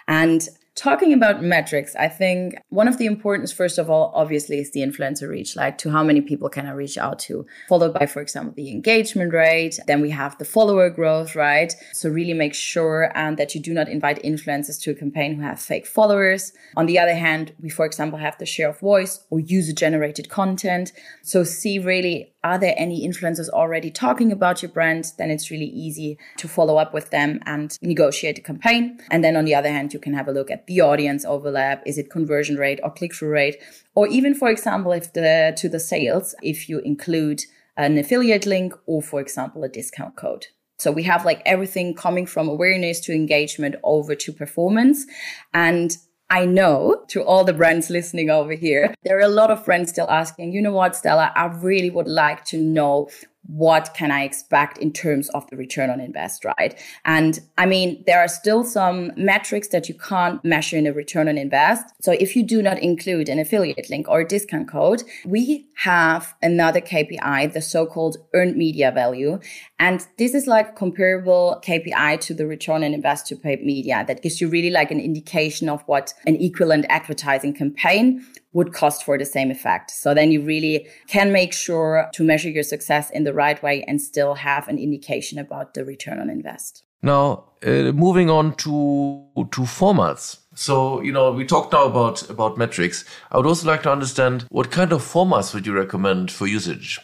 And 0.07 0.47
Talking 0.79 1.11
about 1.11 1.43
metrics, 1.43 1.93
I 1.97 2.07
think 2.07 2.55
one 2.69 2.87
of 2.87 2.97
the 2.97 3.05
importance, 3.05 3.51
first 3.51 3.77
of 3.77 3.89
all, 3.89 4.13
obviously 4.15 4.59
is 4.59 4.71
the 4.71 4.79
influencer 4.79 5.27
reach, 5.27 5.57
like 5.57 5.77
to 5.79 5.91
how 5.91 6.05
many 6.05 6.21
people 6.21 6.47
can 6.47 6.65
I 6.65 6.71
reach 6.71 6.97
out 6.97 7.19
to, 7.27 7.45
followed 7.67 7.93
by, 7.93 8.05
for 8.05 8.21
example, 8.21 8.53
the 8.55 8.71
engagement 8.71 9.33
rate. 9.33 9.77
Then 9.87 9.99
we 9.99 10.09
have 10.11 10.37
the 10.37 10.45
follower 10.45 10.89
growth, 10.89 11.35
right? 11.35 11.75
So 11.91 12.07
really 12.07 12.31
make 12.31 12.53
sure 12.53 13.11
um, 13.13 13.35
that 13.35 13.53
you 13.53 13.59
do 13.59 13.73
not 13.73 13.89
invite 13.89 14.23
influencers 14.23 14.81
to 14.83 14.91
a 14.91 14.95
campaign 14.95 15.35
who 15.35 15.41
have 15.41 15.59
fake 15.59 15.85
followers. 15.85 16.53
On 16.77 16.85
the 16.85 16.97
other 16.97 17.15
hand, 17.15 17.51
we, 17.59 17.67
for 17.67 17.85
example, 17.85 18.17
have 18.17 18.37
the 18.37 18.45
share 18.45 18.69
of 18.69 18.79
voice 18.79 19.25
or 19.29 19.41
user 19.41 19.73
generated 19.73 20.29
content. 20.29 20.93
So 21.23 21.43
see 21.43 21.77
really 21.77 22.31
are 22.43 22.57
there 22.57 22.73
any 22.77 23.07
influencers 23.07 23.49
already 23.49 23.91
talking 23.91 24.31
about 24.31 24.61
your 24.61 24.71
brand? 24.71 25.11
Then 25.17 25.29
it's 25.29 25.51
really 25.51 25.65
easy 25.65 26.17
to 26.37 26.47
follow 26.47 26.77
up 26.77 26.93
with 26.93 27.09
them 27.09 27.39
and 27.45 27.77
negotiate 27.81 28.37
a 28.37 28.41
campaign. 28.41 28.99
And 29.11 29.23
then 29.23 29.35
on 29.35 29.45
the 29.45 29.55
other 29.55 29.69
hand, 29.69 29.93
you 29.93 29.99
can 29.99 30.13
have 30.13 30.27
a 30.27 30.31
look 30.31 30.49
at 30.49 30.65
the 30.67 30.81
audience 30.81 31.25
overlap. 31.25 31.83
Is 31.85 31.97
it 31.97 32.09
conversion 32.09 32.55
rate 32.55 32.79
or 32.81 32.91
click 32.91 33.13
through 33.13 33.29
rate? 33.29 33.57
Or 33.93 34.07
even, 34.07 34.33
for 34.33 34.49
example, 34.49 34.93
if 34.93 35.11
the, 35.13 35.53
to 35.57 35.67
the 35.67 35.79
sales, 35.79 36.33
if 36.41 36.69
you 36.69 36.79
include 36.79 37.43
an 37.75 37.97
affiliate 37.97 38.45
link 38.45 38.73
or, 38.85 39.01
for 39.01 39.19
example, 39.19 39.63
a 39.63 39.69
discount 39.69 40.15
code. 40.15 40.47
So 40.77 40.91
we 40.91 41.03
have 41.03 41.25
like 41.25 41.41
everything 41.45 41.93
coming 41.93 42.25
from 42.25 42.47
awareness 42.47 43.01
to 43.01 43.13
engagement 43.13 43.75
over 43.83 44.15
to 44.15 44.31
performance. 44.31 45.05
And 45.53 45.91
I 46.31 46.45
know 46.45 47.03
to 47.07 47.23
all 47.23 47.43
the 47.43 47.53
brands 47.53 47.89
listening 47.89 48.29
over 48.29 48.53
here, 48.53 48.93
there 49.03 49.17
are 49.17 49.21
a 49.21 49.27
lot 49.27 49.49
of 49.49 49.65
brands 49.65 49.89
still 49.89 50.09
asking, 50.09 50.53
you 50.53 50.61
know 50.61 50.71
what, 50.71 50.95
Stella, 50.95 51.31
I 51.35 51.45
really 51.45 51.89
would 51.89 52.07
like 52.07 52.45
to 52.45 52.57
know 52.57 53.09
what 53.43 53.93
can 53.95 54.11
I 54.11 54.23
expect 54.23 54.77
in 54.77 54.91
terms 54.91 55.29
of 55.29 55.47
the 55.49 55.57
return 55.57 55.89
on 55.89 55.99
invest, 55.99 56.45
right? 56.45 56.79
And 57.05 57.39
I 57.57 57.65
mean, 57.65 58.03
there 58.05 58.19
are 58.19 58.27
still 58.27 58.63
some 58.63 59.11
metrics 59.15 59.69
that 59.69 59.89
you 59.89 59.95
can't 59.95 60.43
measure 60.43 60.77
in 60.77 60.85
a 60.85 60.93
return 60.93 61.27
on 61.27 61.37
invest. 61.37 61.85
So 62.01 62.11
if 62.11 62.35
you 62.35 62.43
do 62.43 62.61
not 62.61 62.79
include 62.79 63.29
an 63.29 63.39
affiliate 63.39 63.89
link 63.89 64.07
or 64.07 64.21
a 64.21 64.27
discount 64.27 64.69
code, 64.69 65.03
we 65.25 65.65
have 65.77 66.35
another 66.41 66.81
KPI, 66.81 67.53
the 67.53 67.61
so-called 67.61 68.17
earned 68.33 68.55
media 68.55 68.91
value. 68.91 69.39
And 69.79 70.05
this 70.17 70.33
is 70.35 70.45
like 70.45 70.75
comparable 70.75 71.61
KPI 71.65 72.19
to 72.21 72.33
the 72.33 72.45
return 72.45 72.83
on 72.83 72.93
invest 72.93 73.27
to 73.27 73.35
paid 73.35 73.63
media 73.63 74.03
that 74.07 74.21
gives 74.21 74.41
you 74.41 74.49
really 74.49 74.69
like 74.69 74.91
an 74.91 74.99
indication 74.99 75.69
of 75.69 75.81
what 75.85 76.13
an 76.27 76.35
equivalent 76.35 76.85
advertising 76.89 77.53
campaign 77.53 78.25
would 78.53 78.73
cost 78.73 79.03
for 79.03 79.17
the 79.17 79.25
same 79.25 79.51
effect. 79.51 79.91
So 79.91 80.13
then 80.13 80.31
you 80.31 80.41
really 80.41 80.87
can 81.07 81.31
make 81.31 81.53
sure 81.53 82.09
to 82.13 82.23
measure 82.23 82.49
your 82.49 82.63
success 82.63 83.09
in 83.11 83.23
the 83.23 83.33
right 83.33 83.61
way 83.61 83.83
and 83.83 84.01
still 84.01 84.35
have 84.35 84.67
an 84.67 84.77
indication 84.77 85.37
about 85.37 85.73
the 85.73 85.85
return 85.85 86.19
on 86.19 86.29
invest. 86.29 86.83
Now, 87.01 87.45
uh, 87.65 87.91
moving 87.93 88.29
on 88.29 88.55
to 88.55 89.25
to 89.51 89.61
formats. 89.61 90.39
So, 90.55 91.01
you 91.01 91.13
know, 91.13 91.31
we 91.31 91.45
talked 91.45 91.71
now 91.71 91.85
about 91.85 92.29
about 92.29 92.57
metrics. 92.57 93.05
I 93.31 93.37
would 93.37 93.45
also 93.45 93.67
like 93.67 93.83
to 93.83 93.91
understand 93.91 94.45
what 94.49 94.71
kind 94.71 94.91
of 94.91 95.01
formats 95.01 95.53
would 95.53 95.65
you 95.65 95.73
recommend 95.73 96.31
for 96.31 96.47
usage? 96.47 96.99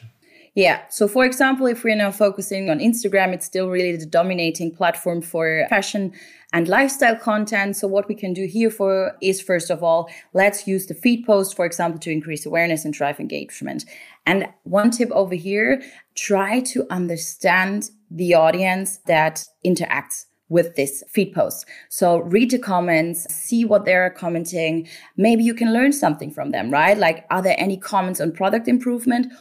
Yeah. 0.56 0.84
So, 0.90 1.10
for 1.10 1.26
example, 1.26 1.68
if 1.68 1.84
we're 1.84 1.98
now 1.98 2.12
focusing 2.12 2.70
on 2.70 2.80
Instagram, 2.80 3.34
it's 3.34 3.46
still 3.46 3.70
really 3.70 3.98
the 3.98 4.06
dominating 4.06 4.74
platform 4.74 5.22
for 5.22 5.68
fashion 5.70 6.14
and 6.54 6.70
lifestyle 6.70 7.18
content. 7.18 7.76
So, 7.76 7.90
what 7.90 8.08
we 8.08 8.16
can 8.16 8.34
do 8.34 8.48
here 8.48 8.70
for 8.70 9.18
is 9.22 9.42
first 9.42 9.70
of 9.70 9.84
all, 9.84 10.10
let's 10.34 10.66
use 10.66 10.86
the 10.86 10.94
feed 10.94 11.26
post, 11.26 11.58
for 11.58 11.66
example, 11.66 12.00
to 12.00 12.10
increase 12.10 12.46
awareness 12.46 12.86
and 12.86 12.94
drive 12.94 13.20
engagement. 13.20 13.84
And 14.26 14.48
one 14.64 14.92
tip 14.92 15.12
over 15.12 15.36
here 15.36 15.82
try 16.16 16.62
to 16.62 16.88
understand 16.90 17.90
the 18.10 18.34
audience 18.34 19.00
that 19.08 19.44
interacts 19.66 20.26
with 20.48 20.76
this 20.76 21.04
feed 21.10 21.34
post. 21.34 21.66
So 21.90 22.20
read 22.20 22.52
the 22.52 22.60
comments, 22.60 23.34
see 23.34 23.66
what 23.66 23.84
they're 23.84 24.10
commenting. 24.10 24.88
Maybe 25.18 25.44
you 25.44 25.54
can 25.54 25.74
learn 25.74 25.92
something 25.92 26.32
from 26.32 26.52
them, 26.52 26.72
right? 26.72 26.98
Like, 26.98 27.26
are 27.30 27.42
there 27.42 27.56
any 27.58 27.76
comments 27.76 28.22
on 28.22 28.32
product 28.32 28.70
improvement? 28.70 29.34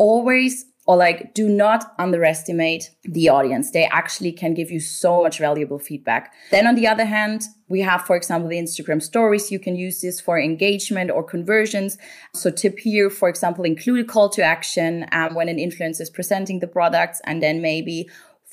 Always 0.00 0.64
or 0.86 0.96
like 0.96 1.34
do 1.34 1.48
not 1.48 1.92
underestimate 1.98 2.90
the 3.04 3.28
audience. 3.28 3.70
They 3.70 3.84
actually 3.84 4.32
can 4.32 4.54
give 4.54 4.70
you 4.70 4.80
so 4.80 5.22
much 5.22 5.38
valuable 5.38 5.78
feedback. 5.78 6.32
Then 6.50 6.66
on 6.66 6.74
the 6.74 6.88
other 6.88 7.04
hand, 7.04 7.42
we 7.68 7.80
have, 7.82 8.02
for 8.06 8.16
example, 8.16 8.48
the 8.48 8.56
Instagram 8.56 9.02
stories. 9.02 9.52
You 9.52 9.60
can 9.60 9.76
use 9.76 10.00
this 10.00 10.20
for 10.20 10.40
engagement 10.40 11.10
or 11.10 11.22
conversions. 11.22 11.98
So 12.34 12.50
tip 12.50 12.78
here, 12.78 13.10
for 13.10 13.28
example, 13.28 13.64
include 13.64 14.00
a 14.00 14.08
call 14.08 14.30
to 14.30 14.42
action 14.42 15.06
um, 15.12 15.34
when 15.34 15.48
an 15.48 15.58
influencer 15.58 16.00
is 16.00 16.10
presenting 16.10 16.60
the 16.60 16.66
products 16.66 17.20
and 17.24 17.42
then 17.42 17.60
maybe 17.60 18.08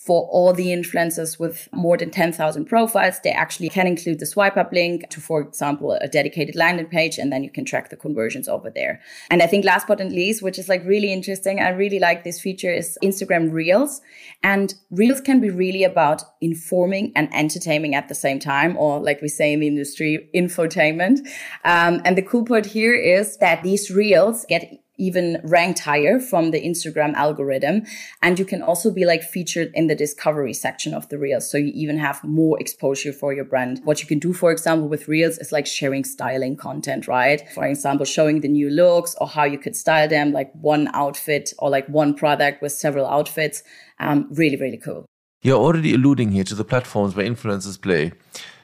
for 0.08 0.26
all 0.30 0.54
the 0.54 0.68
influencers 0.68 1.38
with 1.38 1.68
more 1.74 1.98
than 1.98 2.10
10,000 2.10 2.64
profiles, 2.64 3.20
they 3.26 3.32
actually 3.32 3.68
can 3.68 3.86
include 3.86 4.20
the 4.20 4.26
swipe 4.26 4.56
up 4.56 4.72
link 4.72 5.10
to, 5.10 5.20
for 5.20 5.42
example, 5.42 5.92
a 6.00 6.08
dedicated 6.08 6.56
landing 6.56 6.86
page, 6.86 7.18
and 7.18 7.30
then 7.30 7.44
you 7.44 7.50
can 7.50 7.66
track 7.66 7.90
the 7.90 7.98
conversions 7.98 8.48
over 8.48 8.70
there. 8.70 9.02
And 9.30 9.44
I 9.44 9.48
think 9.48 9.66
last 9.66 9.86
but 9.86 10.00
not 10.00 10.12
least, 10.12 10.42
which 10.42 10.58
is 10.58 10.70
like 10.70 10.84
really 10.86 11.12
interesting, 11.12 11.60
I 11.60 11.70
really 11.70 12.00
like 12.00 12.24
this 12.24 12.40
feature 12.40 12.74
is 12.74 12.98
Instagram 13.04 13.52
Reels. 13.52 14.00
And 14.44 14.74
Reels 14.92 15.20
can 15.20 15.42
be 15.42 15.50
really 15.50 15.84
about 15.84 16.24
informing 16.40 17.12
and 17.14 17.28
entertaining 17.34 17.94
at 17.94 18.08
the 18.08 18.16
same 18.16 18.40
time, 18.40 18.78
or 18.78 19.02
like 19.02 19.22
we 19.22 19.28
say 19.28 19.52
in 19.52 19.60
the 19.60 19.68
industry, 19.68 20.30
infotainment. 20.34 21.20
Um, 21.66 22.02
and 22.06 22.18
the 22.18 22.22
cool 22.22 22.46
part 22.46 22.66
here 22.66 22.96
is 22.96 23.36
that 23.38 23.62
these 23.62 23.92
Reels 23.92 24.46
get 24.48 24.72
even 24.98 25.40
ranked 25.44 25.80
higher 25.80 26.20
from 26.20 26.52
the 26.52 26.62
Instagram 26.62 27.14
algorithm. 27.14 27.84
And 28.22 28.38
you 28.40 28.46
can 28.46 28.62
also 28.62 28.92
be 28.92 29.06
like 29.06 29.24
featured 29.24 29.72
in 29.74 29.88
the 29.88 29.96
discovery 29.96 30.54
section 30.54 30.94
of 30.94 31.08
the 31.10 31.18
Reels. 31.18 31.50
So 31.50 31.58
you 31.58 31.72
even 31.74 31.98
have 31.98 32.24
more 32.24 32.60
exposure 32.60 33.14
for 33.14 33.34
your 33.34 33.46
brand. 33.46 33.82
What 33.84 34.02
you 34.02 34.08
can 34.08 34.20
do, 34.20 34.34
for 34.34 34.52
example, 34.52 34.88
with 34.88 35.08
Reels 35.08 35.38
is 35.38 35.52
like 35.52 35.68
sharing 35.68 36.04
styling 36.04 36.56
content, 36.56 37.08
right? 37.08 37.42
For 37.54 37.66
example, 37.66 38.06
showing 38.06 38.42
the 38.42 38.48
new 38.48 38.70
looks 38.70 39.16
or 39.22 39.28
how 39.28 39.44
you 39.44 39.58
could 39.58 39.76
style 39.76 40.08
them, 40.08 40.32
like 40.32 40.52
one 40.54 40.90
outfit 40.94 41.54
or 41.60 41.70
like 41.70 41.88
one 41.88 42.14
product 42.14 42.62
with 42.62 42.72
several 42.72 43.06
outfits. 43.06 43.64
Um, 44.00 44.28
really, 44.32 44.58
really 44.58 44.78
cool. 44.78 45.06
You're 45.42 45.60
already 45.60 45.94
alluding 45.94 46.32
here 46.32 46.44
to 46.46 46.56
the 46.56 46.66
platforms 46.66 47.16
where 47.16 47.26
influencers 47.26 47.80
play. 47.80 48.12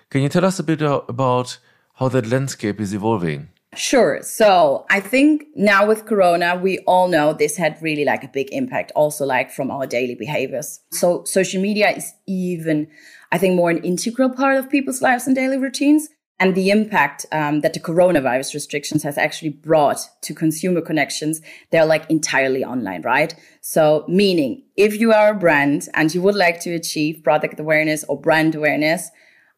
Can 0.10 0.22
you 0.22 0.30
tell 0.30 0.46
us 0.46 0.60
a 0.60 0.64
bit 0.64 0.82
about 0.82 1.58
how 1.96 2.10
that 2.10 2.28
landscape 2.28 2.80
is 2.80 2.94
evolving? 2.94 3.50
Sure. 3.76 4.22
So 4.22 4.86
I 4.90 5.00
think 5.00 5.46
now 5.56 5.86
with 5.88 6.06
Corona, 6.06 6.56
we 6.56 6.80
all 6.80 7.08
know 7.08 7.34
this 7.34 7.58
had 7.58 7.82
really 7.82 8.06
like 8.06 8.24
a 8.24 8.28
big 8.28 8.50
impact 8.52 8.92
also 8.96 9.26
like 9.26 9.52
from 9.52 9.72
our 9.72 9.88
daily 9.88 10.16
behaviors. 10.16 10.80
So 10.92 11.24
social 11.26 11.62
media 11.62 11.92
is 11.92 12.14
even, 12.28 12.88
I 13.32 13.38
think, 13.38 13.56
more 13.56 13.70
an 13.70 13.84
integral 13.84 14.30
part 14.30 14.58
of 14.58 14.70
people's 14.70 15.02
lives 15.02 15.28
and 15.28 15.36
daily 15.36 15.58
routines. 15.58 16.10
And 16.40 16.56
the 16.56 16.72
impact 16.72 17.26
um, 17.32 17.62
that 17.62 17.74
the 17.74 17.80
coronavirus 17.80 18.54
restrictions 18.54 19.04
has 19.04 19.18
actually 19.18 19.50
brought 19.50 20.00
to 20.24 20.34
consumer 20.34 20.82
connections, 20.82 21.42
they're 21.72 21.86
like 21.86 22.10
entirely 22.10 22.66
online, 22.66 23.02
right? 23.04 23.34
So 23.62 24.04
meaning 24.10 24.64
if 24.76 25.00
you 25.00 25.14
are 25.14 25.30
a 25.30 25.36
brand 25.36 25.88
and 25.94 26.14
you 26.14 26.22
would 26.22 26.36
like 26.36 26.60
to 26.62 26.74
achieve 26.74 27.24
product 27.24 27.60
awareness 27.60 28.04
or 28.06 28.20
brand 28.20 28.56
awareness, 28.56 29.10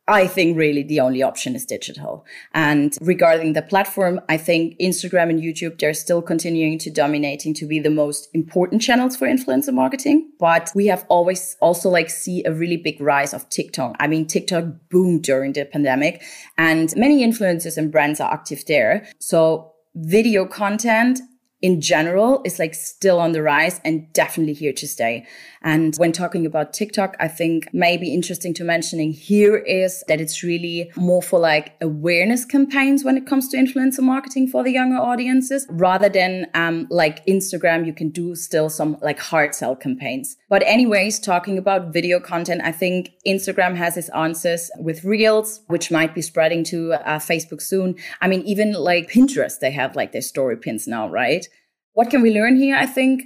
I 0.07 0.27
think 0.27 0.55
really 0.55 0.83
the 0.83 0.99
only 0.99 1.23
option 1.23 1.55
is 1.55 1.65
digital. 1.65 2.25
And 2.53 2.95
regarding 3.01 3.53
the 3.53 3.63
platform, 3.63 4.21
I 4.29 4.37
think 4.37 4.77
Instagram 4.79 5.31
and 5.31 5.41
YouTube, 5.41 5.79
they're 5.79 5.95
still 5.95 6.21
continuing 6.21 6.77
to 6.79 6.91
dominating 6.91 7.55
to 7.55 7.65
be 7.65 7.79
the 7.79 7.89
most 7.89 8.29
important 8.33 8.83
channels 8.83 9.17
for 9.17 9.27
influencer 9.27 9.73
marketing. 9.73 10.29
But 10.39 10.71
we 10.75 10.85
have 10.87 11.05
always 11.09 11.57
also 11.59 11.89
like 11.89 12.11
see 12.11 12.43
a 12.43 12.53
really 12.53 12.77
big 12.77 13.01
rise 13.01 13.33
of 13.33 13.49
TikTok. 13.49 13.95
I 13.99 14.07
mean, 14.07 14.27
TikTok 14.27 14.65
boomed 14.89 15.23
during 15.23 15.53
the 15.53 15.65
pandemic 15.65 16.21
and 16.57 16.93
many 16.95 17.25
influencers 17.25 17.77
and 17.77 17.91
brands 17.91 18.19
are 18.19 18.31
active 18.31 18.63
there. 18.67 19.07
So 19.19 19.73
video 19.95 20.45
content 20.45 21.19
in 21.61 21.81
general 21.81 22.41
is 22.45 22.59
like 22.59 22.75
still 22.75 23.19
on 23.19 23.31
the 23.31 23.41
rise 23.41 23.81
and 23.83 24.11
definitely 24.13 24.53
here 24.53 24.73
to 24.73 24.87
stay. 24.87 25.25
And 25.65 25.95
when 25.97 26.11
talking 26.11 26.45
about 26.45 26.73
TikTok, 26.73 27.15
I 27.19 27.27
think 27.27 27.69
maybe 27.73 28.13
interesting 28.13 28.53
to 28.53 28.63
mentioning 28.63 29.11
here 29.11 29.57
is 29.57 30.03
that 30.07 30.21
it's 30.21 30.43
really 30.43 30.91
more 30.95 31.23
for 31.23 31.39
like 31.39 31.73
awareness 31.81 32.45
campaigns 32.45 33.03
when 33.03 33.17
it 33.17 33.25
comes 33.25 33.49
to 33.49 33.57
influencer 33.57 34.01
marketing 34.01 34.47
for 34.47 34.63
the 34.63 34.71
younger 34.71 34.97
audiences 34.97 35.65
rather 35.71 36.07
than 36.07 36.45
um, 36.53 36.85
like 36.91 37.25
Instagram, 37.25 37.83
you 37.87 37.93
can 37.93 38.09
do 38.09 38.35
still 38.35 38.69
some 38.69 38.95
like 39.01 39.19
hard 39.19 39.55
sell 39.55 39.75
campaigns. 39.75 40.37
But 40.49 40.61
anyways, 40.67 41.19
talking 41.19 41.57
about 41.57 41.91
video 41.91 42.19
content, 42.19 42.61
I 42.63 42.71
think 42.71 43.13
Instagram 43.25 43.75
has 43.75 43.97
its 43.97 44.09
answers 44.09 44.69
with 44.77 45.03
Reels, 45.03 45.61
which 45.65 45.89
might 45.89 46.13
be 46.13 46.21
spreading 46.21 46.63
to 46.65 46.93
uh, 46.93 47.17
Facebook 47.17 47.61
soon. 47.61 47.95
I 48.21 48.27
mean, 48.27 48.41
even 48.41 48.73
like 48.73 49.09
Pinterest, 49.09 49.59
they 49.59 49.71
have 49.71 49.95
like 49.95 50.11
their 50.11 50.21
story 50.21 50.57
pins 50.57 50.85
now, 50.87 51.09
right? 51.09 51.47
What 51.93 52.11
can 52.11 52.21
we 52.21 52.31
learn 52.31 52.55
here? 52.57 52.75
I 52.75 52.85
think 52.85 53.23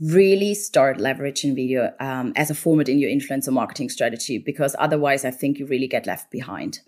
really 0.00 0.54
start 0.54 0.98
leveraging 0.98 1.54
video 1.54 1.92
um, 2.00 2.32
as 2.36 2.50
a 2.50 2.54
format 2.54 2.88
in 2.88 2.98
your 2.98 3.10
influencer 3.10 3.52
marketing 3.52 3.88
strategy 3.88 4.38
because 4.38 4.74
otherwise 4.78 5.24
I 5.24 5.30
think 5.30 5.58
you 5.58 5.66
really 5.66 5.86
get 5.86 6.06
left 6.06 6.30
behind. 6.30 6.80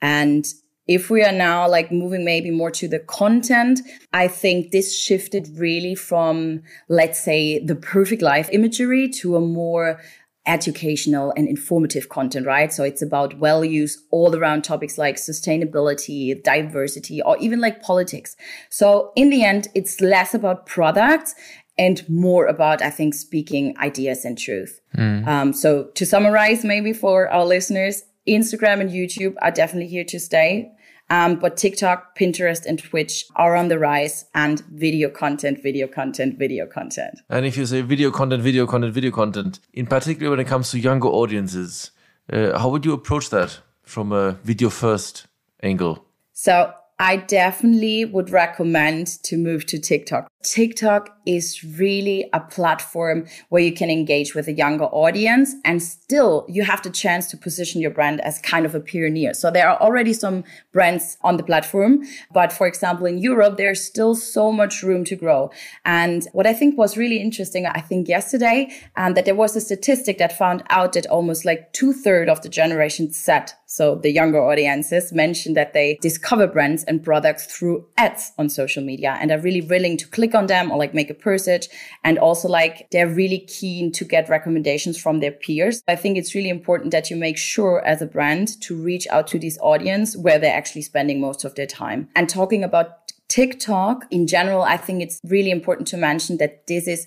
And 0.00 0.44
if 0.88 1.10
we 1.10 1.22
are 1.22 1.32
now 1.32 1.68
like 1.68 1.92
moving 1.92 2.24
maybe 2.24 2.50
more 2.50 2.70
to 2.72 2.88
the 2.88 2.98
content, 2.98 3.80
I 4.12 4.28
think 4.28 4.72
this 4.72 4.98
shifted 4.98 5.48
really 5.56 5.94
from, 5.94 6.62
let's 6.88 7.20
say, 7.20 7.64
the 7.64 7.76
perfect 7.76 8.20
life 8.20 8.48
imagery 8.52 9.08
to 9.20 9.36
a 9.36 9.40
more 9.40 10.00
educational 10.44 11.32
and 11.36 11.46
informative 11.46 12.08
content, 12.08 12.46
right? 12.46 12.72
So 12.72 12.82
it's 12.82 13.00
about 13.00 13.34
values 13.34 14.02
all 14.10 14.34
around 14.34 14.62
topics 14.62 14.98
like 14.98 15.16
sustainability, 15.16 16.42
diversity, 16.42 17.22
or 17.22 17.36
even 17.38 17.60
like 17.60 17.80
politics. 17.80 18.36
So 18.68 19.12
in 19.14 19.30
the 19.30 19.44
end, 19.44 19.68
it's 19.74 20.00
less 20.00 20.34
about 20.34 20.66
products 20.66 21.36
and 21.78 22.08
more 22.08 22.46
about, 22.46 22.82
I 22.82 22.90
think, 22.90 23.14
speaking 23.14 23.76
ideas 23.78 24.24
and 24.24 24.38
truth. 24.38 24.80
Mm. 24.96 25.26
Um, 25.26 25.52
so 25.52 25.84
to 25.94 26.04
summarize, 26.04 26.64
maybe 26.64 26.92
for 26.92 27.28
our 27.28 27.44
listeners, 27.44 28.02
Instagram 28.28 28.80
and 28.80 28.90
YouTube 28.90 29.34
are 29.42 29.50
definitely 29.50 29.88
here 29.88 30.04
to 30.04 30.20
stay. 30.20 30.72
Um, 31.10 31.38
but 31.38 31.58
TikTok, 31.58 32.16
Pinterest, 32.16 32.64
and 32.64 32.78
Twitch 32.78 33.26
are 33.36 33.54
on 33.54 33.68
the 33.68 33.78
rise, 33.78 34.24
and 34.34 34.60
video 34.70 35.10
content, 35.10 35.62
video 35.62 35.86
content, 35.86 36.38
video 36.38 36.66
content. 36.66 37.20
And 37.28 37.44
if 37.44 37.56
you 37.56 37.66
say 37.66 37.82
video 37.82 38.10
content, 38.10 38.42
video 38.42 38.66
content, 38.66 38.94
video 38.94 39.10
content, 39.10 39.60
in 39.74 39.86
particular 39.86 40.30
when 40.30 40.40
it 40.40 40.46
comes 40.46 40.70
to 40.70 40.78
younger 40.78 41.08
audiences, 41.08 41.90
uh, 42.32 42.58
how 42.58 42.70
would 42.70 42.86
you 42.86 42.94
approach 42.94 43.28
that 43.30 43.60
from 43.82 44.12
a 44.12 44.32
video 44.44 44.70
first 44.70 45.26
angle? 45.62 46.06
So 46.32 46.72
I 46.98 47.16
definitely 47.16 48.06
would 48.06 48.30
recommend 48.30 49.22
to 49.24 49.36
move 49.36 49.66
to 49.66 49.78
TikTok. 49.78 50.28
TikTok 50.42 51.16
is 51.24 51.62
really 51.62 52.28
a 52.32 52.40
platform 52.40 53.26
where 53.48 53.62
you 53.62 53.72
can 53.72 53.90
engage 53.90 54.34
with 54.34 54.48
a 54.48 54.52
younger 54.52 54.86
audience 54.86 55.54
and 55.64 55.82
still 55.82 56.44
you 56.48 56.64
have 56.64 56.82
the 56.82 56.90
chance 56.90 57.26
to 57.28 57.36
position 57.36 57.80
your 57.80 57.90
brand 57.90 58.20
as 58.22 58.40
kind 58.40 58.66
of 58.66 58.74
a 58.74 58.80
pioneer. 58.80 59.34
So 59.34 59.50
there 59.50 59.68
are 59.68 59.80
already 59.80 60.12
some 60.12 60.44
brands 60.72 61.16
on 61.22 61.36
the 61.36 61.42
platform, 61.42 62.04
but 62.32 62.52
for 62.52 62.66
example, 62.66 63.06
in 63.06 63.18
Europe, 63.18 63.56
there's 63.56 63.84
still 63.84 64.14
so 64.14 64.50
much 64.50 64.82
room 64.82 65.04
to 65.04 65.16
grow. 65.16 65.50
And 65.84 66.26
what 66.32 66.46
I 66.46 66.52
think 66.52 66.76
was 66.76 66.96
really 66.96 67.20
interesting, 67.20 67.66
I 67.66 67.80
think 67.80 68.08
yesterday, 68.08 68.72
um, 68.96 69.14
that 69.14 69.24
there 69.24 69.34
was 69.34 69.54
a 69.56 69.60
statistic 69.60 70.18
that 70.18 70.36
found 70.36 70.64
out 70.70 70.94
that 70.94 71.06
almost 71.06 71.44
like 71.44 71.72
two 71.72 71.92
thirds 71.92 72.30
of 72.30 72.42
the 72.42 72.48
generation 72.48 73.12
Z, 73.12 73.32
so 73.66 73.94
the 73.94 74.10
younger 74.10 74.38
audiences 74.38 75.14
mentioned 75.14 75.56
that 75.56 75.72
they 75.72 75.98
discover 76.02 76.46
brands 76.46 76.84
and 76.84 77.02
products 77.02 77.46
through 77.46 77.86
ads 77.96 78.32
on 78.36 78.50
social 78.50 78.84
media 78.84 79.16
and 79.18 79.30
are 79.30 79.38
really 79.38 79.62
willing 79.62 79.96
to 79.96 80.06
click 80.08 80.31
on 80.34 80.46
them 80.46 80.70
or 80.70 80.78
like 80.78 80.94
make 80.94 81.10
a 81.10 81.14
purchase. 81.14 81.68
And 82.04 82.18
also 82.18 82.48
like 82.48 82.88
they're 82.90 83.08
really 83.08 83.40
keen 83.40 83.92
to 83.92 84.04
get 84.04 84.28
recommendations 84.28 85.00
from 85.00 85.20
their 85.20 85.32
peers. 85.32 85.82
I 85.88 85.96
think 85.96 86.16
it's 86.16 86.34
really 86.34 86.48
important 86.48 86.90
that 86.92 87.10
you 87.10 87.16
make 87.16 87.38
sure 87.38 87.84
as 87.84 88.02
a 88.02 88.06
brand 88.06 88.60
to 88.62 88.76
reach 88.76 89.06
out 89.08 89.26
to 89.28 89.38
this 89.38 89.58
audience 89.60 90.16
where 90.16 90.38
they're 90.38 90.56
actually 90.56 90.82
spending 90.82 91.20
most 91.20 91.44
of 91.44 91.54
their 91.54 91.66
time. 91.66 92.08
And 92.14 92.28
talking 92.28 92.64
about 92.64 93.12
TikTok 93.28 94.04
in 94.10 94.26
general, 94.26 94.62
I 94.62 94.76
think 94.76 95.02
it's 95.02 95.20
really 95.24 95.50
important 95.50 95.88
to 95.88 95.96
mention 95.96 96.36
that 96.38 96.66
this 96.66 96.86
is 96.86 97.06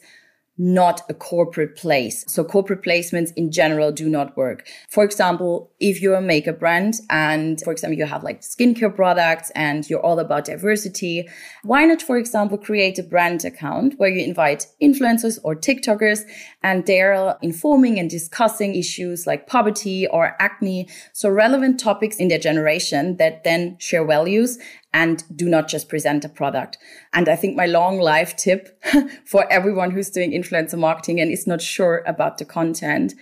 not 0.58 1.02
a 1.10 1.14
corporate 1.14 1.76
place. 1.76 2.24
So 2.28 2.44
corporate 2.44 2.82
placements 2.82 3.34
in 3.36 3.52
general 3.52 3.92
do 3.92 4.08
not 4.08 4.38
work. 4.38 4.68
For 4.90 5.04
example, 5.04 5.72
if 5.80 6.02
you're 6.02 6.16
a 6.16 6.22
makeup 6.22 6.60
brand 6.60 6.96
and 7.10 7.60
for 7.62 7.72
example, 7.72 7.98
you 7.98 8.06
have 8.06 8.24
like 8.24 8.42
skincare 8.42 8.96
products 8.96 9.52
and 9.54 9.90
you're 9.90 10.00
all 10.00 10.20
about 10.20 10.46
diversity, 10.46 11.28
why 11.64 11.86
not, 11.86 12.02
for 12.02 12.18
example, 12.18 12.58
create 12.58 12.98
a 12.98 13.04
brand 13.04 13.44
account 13.44 13.96
where 13.98 14.10
you 14.10 14.24
invite 14.24 14.68
influencers 14.82 15.40
or 15.44 15.56
TikTokers 15.56 16.22
and 16.64 16.86
they're 16.86 17.36
informing 17.42 18.00
and 18.00 18.10
discussing 18.10 18.76
issues 18.76 19.28
like 19.28 19.48
poverty 19.48 20.08
or 20.08 20.36
acne. 20.40 20.88
So 21.12 21.30
relevant 21.30 21.80
topics 21.80 22.18
in 22.18 22.30
their 22.30 22.40
generation 22.40 23.18
that 23.18 23.44
then 23.44 23.78
share 23.80 24.06
values 24.06 24.58
and 24.96 25.26
do 25.36 25.50
not 25.50 25.68
just 25.68 25.90
present 25.90 26.24
a 26.24 26.30
product. 26.30 26.78
And 27.14 27.28
I 27.28 27.36
think 27.36 27.58
my 27.58 27.66
long 27.66 28.00
life 28.00 28.38
tip 28.38 28.82
for 29.26 29.46
everyone 29.52 29.92
who's 29.92 30.10
doing 30.10 30.32
influencer 30.32 30.80
marketing 30.80 31.20
and 31.20 31.30
is 31.30 31.46
not 31.46 31.62
sure 31.62 32.02
about 32.08 32.38
the 32.38 32.46
content, 32.46 33.14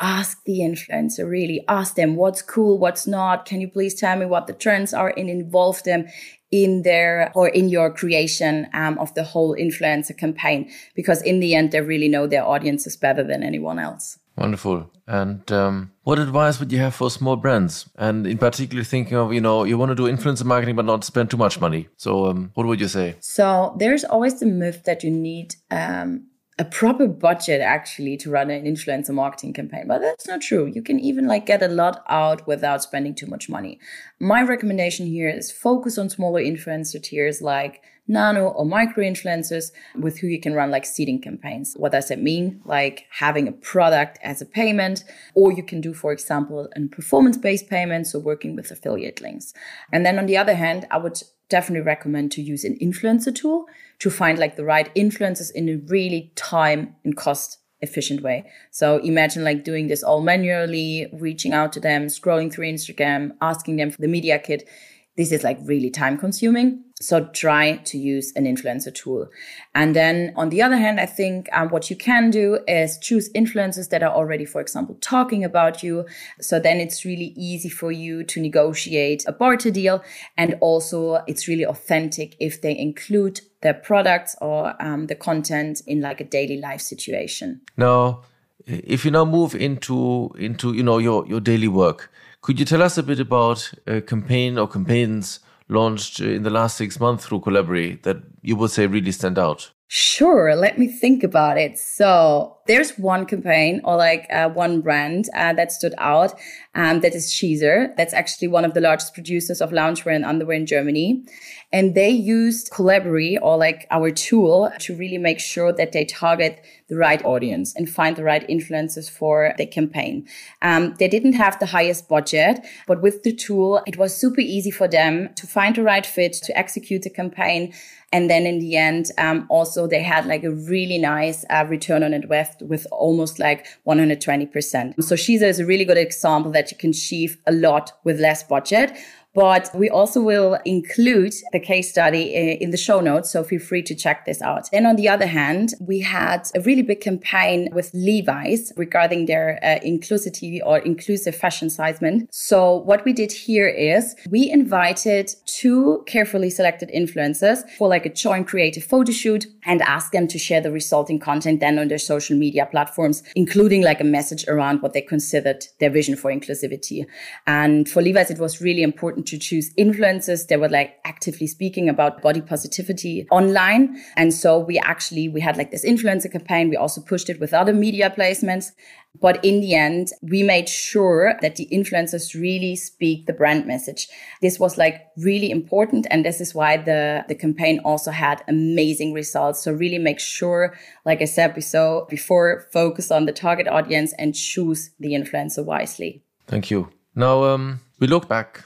ask 0.00 0.42
the 0.44 0.58
influencer 0.58 1.30
really 1.30 1.64
ask 1.68 1.94
them 1.94 2.16
what's 2.16 2.42
cool, 2.42 2.76
what's 2.76 3.06
not. 3.06 3.46
Can 3.46 3.60
you 3.60 3.68
please 3.68 3.94
tell 3.94 4.16
me 4.16 4.26
what 4.26 4.48
the 4.48 4.52
trends 4.52 4.92
are 4.92 5.14
and 5.16 5.30
involve 5.30 5.80
them 5.84 6.08
in 6.50 6.82
their 6.82 7.30
or 7.36 7.48
in 7.48 7.68
your 7.68 7.92
creation 7.92 8.66
um, 8.74 8.98
of 8.98 9.14
the 9.14 9.22
whole 9.22 9.54
influencer 9.54 10.18
campaign? 10.18 10.68
Because 10.96 11.22
in 11.22 11.38
the 11.38 11.54
end, 11.54 11.70
they 11.70 11.82
really 11.82 12.08
know 12.08 12.26
their 12.26 12.44
audiences 12.44 12.96
better 12.96 13.22
than 13.22 13.44
anyone 13.44 13.78
else. 13.78 14.18
Wonderful. 14.36 14.90
And 15.06 15.50
um, 15.52 15.92
what 16.02 16.18
advice 16.18 16.58
would 16.60 16.72
you 16.72 16.78
have 16.78 16.94
for 16.94 17.10
small 17.10 17.36
brands? 17.36 17.88
And 17.96 18.26
in 18.26 18.38
particular, 18.38 18.82
thinking 18.84 19.16
of, 19.16 19.32
you 19.32 19.40
know, 19.40 19.64
you 19.64 19.78
want 19.78 19.90
to 19.90 19.94
do 19.94 20.04
influencer 20.04 20.44
marketing, 20.44 20.76
but 20.76 20.84
not 20.84 21.04
spend 21.04 21.30
too 21.30 21.36
much 21.36 21.60
money. 21.60 21.88
So, 21.96 22.26
um, 22.26 22.50
what 22.54 22.66
would 22.66 22.80
you 22.80 22.88
say? 22.88 23.16
So, 23.20 23.74
there's 23.78 24.04
always 24.04 24.40
the 24.40 24.46
myth 24.46 24.84
that 24.84 25.04
you 25.04 25.10
need 25.10 25.54
um, 25.70 26.26
a 26.58 26.64
proper 26.64 27.06
budget 27.06 27.60
actually 27.60 28.16
to 28.16 28.30
run 28.30 28.50
an 28.50 28.64
influencer 28.64 29.10
marketing 29.10 29.52
campaign 29.52 29.84
but 29.86 30.00
that's 30.00 30.26
not 30.26 30.40
true. 30.40 30.66
You 30.66 30.82
can 30.82 30.98
even 30.98 31.26
like 31.26 31.44
get 31.44 31.62
a 31.62 31.68
lot 31.68 32.02
out 32.08 32.46
without 32.46 32.82
spending 32.82 33.14
too 33.14 33.26
much 33.26 33.48
money. 33.48 33.78
My 34.18 34.42
recommendation 34.42 35.06
here 35.06 35.28
is 35.28 35.52
focus 35.52 35.98
on 35.98 36.08
smaller 36.08 36.40
influencer 36.40 37.02
tiers 37.02 37.42
like 37.42 37.82
nano 38.08 38.48
or 38.48 38.64
micro 38.64 39.04
influencers 39.04 39.72
with 39.96 40.18
who 40.18 40.28
you 40.28 40.40
can 40.40 40.54
run 40.54 40.70
like 40.70 40.86
seeding 40.86 41.20
campaigns. 41.20 41.74
What 41.76 41.92
does 41.92 42.10
it 42.10 42.22
mean? 42.22 42.62
Like 42.64 43.04
having 43.10 43.48
a 43.48 43.52
product 43.52 44.18
as 44.22 44.40
a 44.40 44.46
payment 44.46 45.04
or 45.34 45.52
you 45.52 45.62
can 45.62 45.82
do 45.82 45.92
for 45.92 46.10
example 46.10 46.68
a 46.74 46.80
performance 46.88 47.36
based 47.36 47.68
payment 47.68 48.06
so 48.06 48.18
working 48.18 48.56
with 48.56 48.70
affiliate 48.70 49.20
links. 49.20 49.52
And 49.92 50.06
then 50.06 50.18
on 50.18 50.24
the 50.24 50.38
other 50.38 50.54
hand 50.54 50.86
i 50.90 50.96
would 50.96 51.20
definitely 51.48 51.84
recommend 51.84 52.32
to 52.32 52.42
use 52.42 52.64
an 52.64 52.78
influencer 52.80 53.34
tool 53.34 53.66
to 53.98 54.10
find 54.10 54.38
like 54.38 54.56
the 54.56 54.64
right 54.64 54.94
influencers 54.94 55.50
in 55.54 55.68
a 55.68 55.76
really 55.88 56.32
time 56.34 56.96
and 57.04 57.16
cost 57.16 57.58
efficient 57.80 58.22
way. 58.22 58.50
So 58.70 58.98
imagine 58.98 59.44
like 59.44 59.64
doing 59.64 59.86
this 59.86 60.02
all 60.02 60.22
manually, 60.22 61.08
reaching 61.12 61.52
out 61.52 61.72
to 61.74 61.80
them, 61.80 62.06
scrolling 62.06 62.52
through 62.52 62.66
Instagram, 62.66 63.32
asking 63.40 63.76
them 63.76 63.90
for 63.90 64.00
the 64.00 64.08
media 64.08 64.38
kit. 64.38 64.68
This 65.16 65.32
is 65.32 65.42
like 65.42 65.58
really 65.62 65.90
time 65.90 66.18
consuming. 66.18 66.84
So 66.98 67.26
try 67.26 67.76
to 67.76 67.98
use 67.98 68.32
an 68.36 68.44
influencer 68.44 68.94
tool. 68.94 69.28
And 69.74 69.94
then 69.94 70.32
on 70.34 70.48
the 70.48 70.62
other 70.62 70.78
hand, 70.78 70.98
I 70.98 71.04
think 71.04 71.48
um, 71.52 71.68
what 71.68 71.90
you 71.90 71.96
can 71.96 72.30
do 72.30 72.60
is 72.66 72.96
choose 72.98 73.30
influencers 73.34 73.90
that 73.90 74.02
are 74.02 74.12
already, 74.12 74.46
for 74.46 74.62
example, 74.62 74.96
talking 75.02 75.44
about 75.44 75.82
you. 75.82 76.06
So 76.40 76.58
then 76.58 76.80
it's 76.80 77.04
really 77.04 77.34
easy 77.36 77.68
for 77.68 77.92
you 77.92 78.24
to 78.24 78.40
negotiate 78.40 79.24
a 79.26 79.32
barter 79.32 79.70
deal. 79.70 80.02
And 80.38 80.56
also 80.60 81.22
it's 81.26 81.46
really 81.46 81.66
authentic 81.66 82.34
if 82.40 82.62
they 82.62 82.76
include 82.76 83.42
their 83.60 83.74
products 83.74 84.34
or 84.40 84.74
um, 84.82 85.06
the 85.06 85.14
content 85.14 85.82
in 85.86 86.00
like 86.00 86.22
a 86.22 86.24
daily 86.24 86.58
life 86.58 86.80
situation. 86.80 87.60
Now, 87.76 88.22
if 88.66 89.04
you 89.04 89.10
now 89.10 89.26
move 89.26 89.54
into, 89.54 90.30
into, 90.38 90.72
you 90.72 90.82
know, 90.82 90.96
your, 90.96 91.26
your 91.26 91.40
daily 91.40 91.68
work, 91.68 92.10
could 92.46 92.60
you 92.60 92.64
tell 92.64 92.80
us 92.80 92.96
a 92.96 93.02
bit 93.02 93.18
about 93.18 93.72
a 93.88 94.00
campaign 94.00 94.56
or 94.56 94.68
campaigns 94.68 95.40
launched 95.68 96.20
uh, 96.20 96.26
in 96.26 96.44
the 96.44 96.50
last 96.50 96.76
six 96.76 97.00
months 97.00 97.26
through 97.26 97.40
Collabary 97.40 98.00
that 98.04 98.18
you 98.40 98.54
would 98.54 98.70
say 98.70 98.86
really 98.86 99.10
stand 99.10 99.36
out? 99.36 99.72
Sure, 99.88 100.56
let 100.56 100.78
me 100.78 100.88
think 100.88 101.22
about 101.22 101.58
it. 101.58 101.78
So 101.78 102.56
there's 102.66 102.98
one 102.98 103.24
campaign 103.24 103.80
or 103.84 103.96
like 103.96 104.26
uh, 104.32 104.48
one 104.48 104.80
brand 104.80 105.28
uh, 105.36 105.52
that 105.52 105.70
stood 105.70 105.94
out. 105.98 106.34
Um, 106.74 107.00
that 107.00 107.14
is 107.14 107.28
Schiesser. 107.28 107.94
That's 107.96 108.12
actually 108.12 108.48
one 108.48 108.64
of 108.64 108.74
the 108.74 108.80
largest 108.80 109.14
producers 109.14 109.60
of 109.60 109.70
loungewear 109.70 110.16
and 110.16 110.24
underwear 110.24 110.56
in 110.56 110.66
Germany. 110.66 111.24
And 111.72 111.94
they 111.94 112.10
used 112.10 112.70
Collabary 112.70 113.38
or 113.40 113.56
like 113.56 113.86
our 113.90 114.10
tool 114.10 114.72
to 114.80 114.96
really 114.96 115.18
make 115.18 115.38
sure 115.38 115.72
that 115.72 115.92
they 115.92 116.04
target 116.04 116.64
the 116.88 116.96
right 116.96 117.24
audience 117.24 117.74
and 117.76 117.88
find 117.88 118.16
the 118.16 118.24
right 118.24 118.46
influencers 118.48 119.08
for 119.08 119.54
the 119.56 119.66
campaign. 119.66 120.26
Um, 120.62 120.94
they 120.98 121.08
didn't 121.08 121.34
have 121.34 121.58
the 121.58 121.66
highest 121.66 122.08
budget, 122.08 122.60
but 122.86 123.02
with 123.02 123.22
the 123.22 123.32
tool, 123.32 123.82
it 123.86 123.96
was 123.96 124.16
super 124.16 124.40
easy 124.40 124.70
for 124.70 124.88
them 124.88 125.30
to 125.34 125.46
find 125.46 125.76
the 125.76 125.82
right 125.82 126.06
fit, 126.06 126.32
to 126.44 126.56
execute 126.58 127.02
the 127.02 127.10
campaign. 127.10 127.72
And 128.16 128.30
then 128.30 128.46
in 128.46 128.60
the 128.60 128.78
end, 128.78 129.10
um, 129.18 129.46
also 129.50 129.86
they 129.86 130.02
had 130.02 130.24
like 130.24 130.42
a 130.42 130.50
really 130.50 130.96
nice 130.96 131.44
uh, 131.50 131.66
return 131.68 132.02
on 132.02 132.14
invest 132.14 132.62
with 132.62 132.86
almost 132.90 133.38
like 133.38 133.66
120%. 133.86 135.04
So 135.04 135.16
is 135.48 135.60
a 135.60 135.66
really 135.66 135.84
good 135.84 135.98
example 135.98 136.50
that 136.52 136.70
you 136.70 136.78
can 136.78 136.90
achieve 136.90 137.36
a 137.46 137.52
lot 137.52 137.92
with 138.04 138.18
less 138.18 138.42
budget. 138.42 138.96
But 139.36 139.70
we 139.74 139.90
also 139.90 140.22
will 140.22 140.58
include 140.64 141.34
the 141.52 141.60
case 141.60 141.90
study 141.90 142.34
uh, 142.34 142.56
in 142.58 142.70
the 142.70 142.78
show 142.78 143.00
notes, 143.00 143.30
so 143.30 143.44
feel 143.44 143.60
free 143.60 143.82
to 143.82 143.94
check 143.94 144.24
this 144.24 144.40
out. 144.40 144.66
And 144.72 144.86
on 144.86 144.96
the 144.96 145.10
other 145.10 145.26
hand, 145.26 145.74
we 145.78 146.00
had 146.00 146.48
a 146.54 146.60
really 146.62 146.80
big 146.80 147.02
campaign 147.02 147.68
with 147.70 147.90
Levi's 147.92 148.72
regarding 148.78 149.26
their 149.26 149.58
uh, 149.62 149.78
inclusivity 149.84 150.60
or 150.64 150.78
inclusive 150.78 151.36
fashion 151.36 151.68
sizement. 151.68 152.30
So 152.32 152.76
what 152.76 153.04
we 153.04 153.12
did 153.12 153.30
here 153.30 153.68
is 153.68 154.16
we 154.30 154.50
invited 154.50 155.34
two 155.44 156.02
carefully 156.06 156.48
selected 156.48 156.90
influencers 156.94 157.58
for 157.76 157.88
like 157.88 158.06
a 158.06 158.14
joint 158.14 158.48
creative 158.48 158.84
photo 158.84 159.12
shoot 159.12 159.44
and 159.66 159.82
asked 159.82 160.12
them 160.12 160.26
to 160.28 160.38
share 160.38 160.62
the 160.62 160.72
resulting 160.72 161.18
content 161.18 161.60
then 161.60 161.78
on 161.78 161.88
their 161.88 161.98
social 161.98 162.38
media 162.38 162.64
platforms, 162.64 163.22
including 163.34 163.82
like 163.82 164.00
a 164.00 164.04
message 164.04 164.48
around 164.48 164.80
what 164.80 164.94
they 164.94 165.02
considered 165.02 165.66
their 165.78 165.90
vision 165.90 166.16
for 166.16 166.32
inclusivity. 166.32 167.04
And 167.46 167.86
for 167.86 168.00
Levi's, 168.00 168.30
it 168.30 168.38
was 168.38 168.62
really 168.62 168.82
important 168.82 169.25
to 169.26 169.38
choose 169.38 169.72
influencers 169.74 170.46
that 170.48 170.60
were 170.60 170.68
like 170.68 170.96
actively 171.04 171.46
speaking 171.46 171.88
about 171.88 172.22
body 172.22 172.40
positivity 172.40 173.26
online. 173.30 173.96
And 174.16 174.32
so 174.32 174.58
we 174.58 174.78
actually, 174.78 175.28
we 175.28 175.40
had 175.40 175.56
like 175.56 175.70
this 175.70 175.84
influencer 175.84 176.30
campaign. 176.30 176.68
We 176.68 176.76
also 176.76 177.00
pushed 177.00 177.28
it 177.28 177.40
with 177.40 177.52
other 177.52 177.72
media 177.72 178.12
placements. 178.16 178.72
But 179.20 179.42
in 179.42 179.60
the 179.60 179.74
end, 179.74 180.08
we 180.20 180.42
made 180.42 180.68
sure 180.68 181.38
that 181.40 181.56
the 181.56 181.66
influencers 181.72 182.34
really 182.34 182.76
speak 182.76 183.26
the 183.26 183.32
brand 183.32 183.66
message. 183.66 184.08
This 184.42 184.58
was 184.58 184.76
like 184.76 185.06
really 185.16 185.50
important. 185.50 186.06
And 186.10 186.24
this 186.24 186.40
is 186.40 186.54
why 186.54 186.76
the, 186.76 187.24
the 187.26 187.34
campaign 187.34 187.80
also 187.84 188.10
had 188.10 188.44
amazing 188.46 189.14
results. 189.14 189.62
So 189.62 189.72
really 189.72 189.98
make 189.98 190.20
sure, 190.20 190.76
like 191.04 191.22
I 191.22 191.24
said 191.24 191.54
before, 191.54 192.06
before 192.10 192.66
focus 192.72 193.10
on 193.10 193.24
the 193.24 193.32
target 193.32 193.68
audience 193.68 194.12
and 194.18 194.34
choose 194.34 194.90
the 195.00 195.12
influencer 195.12 195.64
wisely. 195.64 196.22
Thank 196.46 196.70
you. 196.70 196.90
Now, 197.14 197.44
um, 197.44 197.80
we 197.98 198.06
look 198.06 198.28
back 198.28 198.64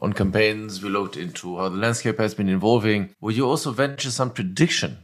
on 0.00 0.12
campaigns. 0.12 0.82
We 0.82 0.90
looked 0.90 1.16
into 1.16 1.56
how 1.58 1.68
the 1.68 1.76
landscape 1.76 2.18
has 2.18 2.34
been 2.34 2.48
evolving. 2.48 3.14
Will 3.20 3.32
you 3.32 3.46
also 3.46 3.72
venture 3.72 4.10
some 4.10 4.30
prediction 4.30 4.98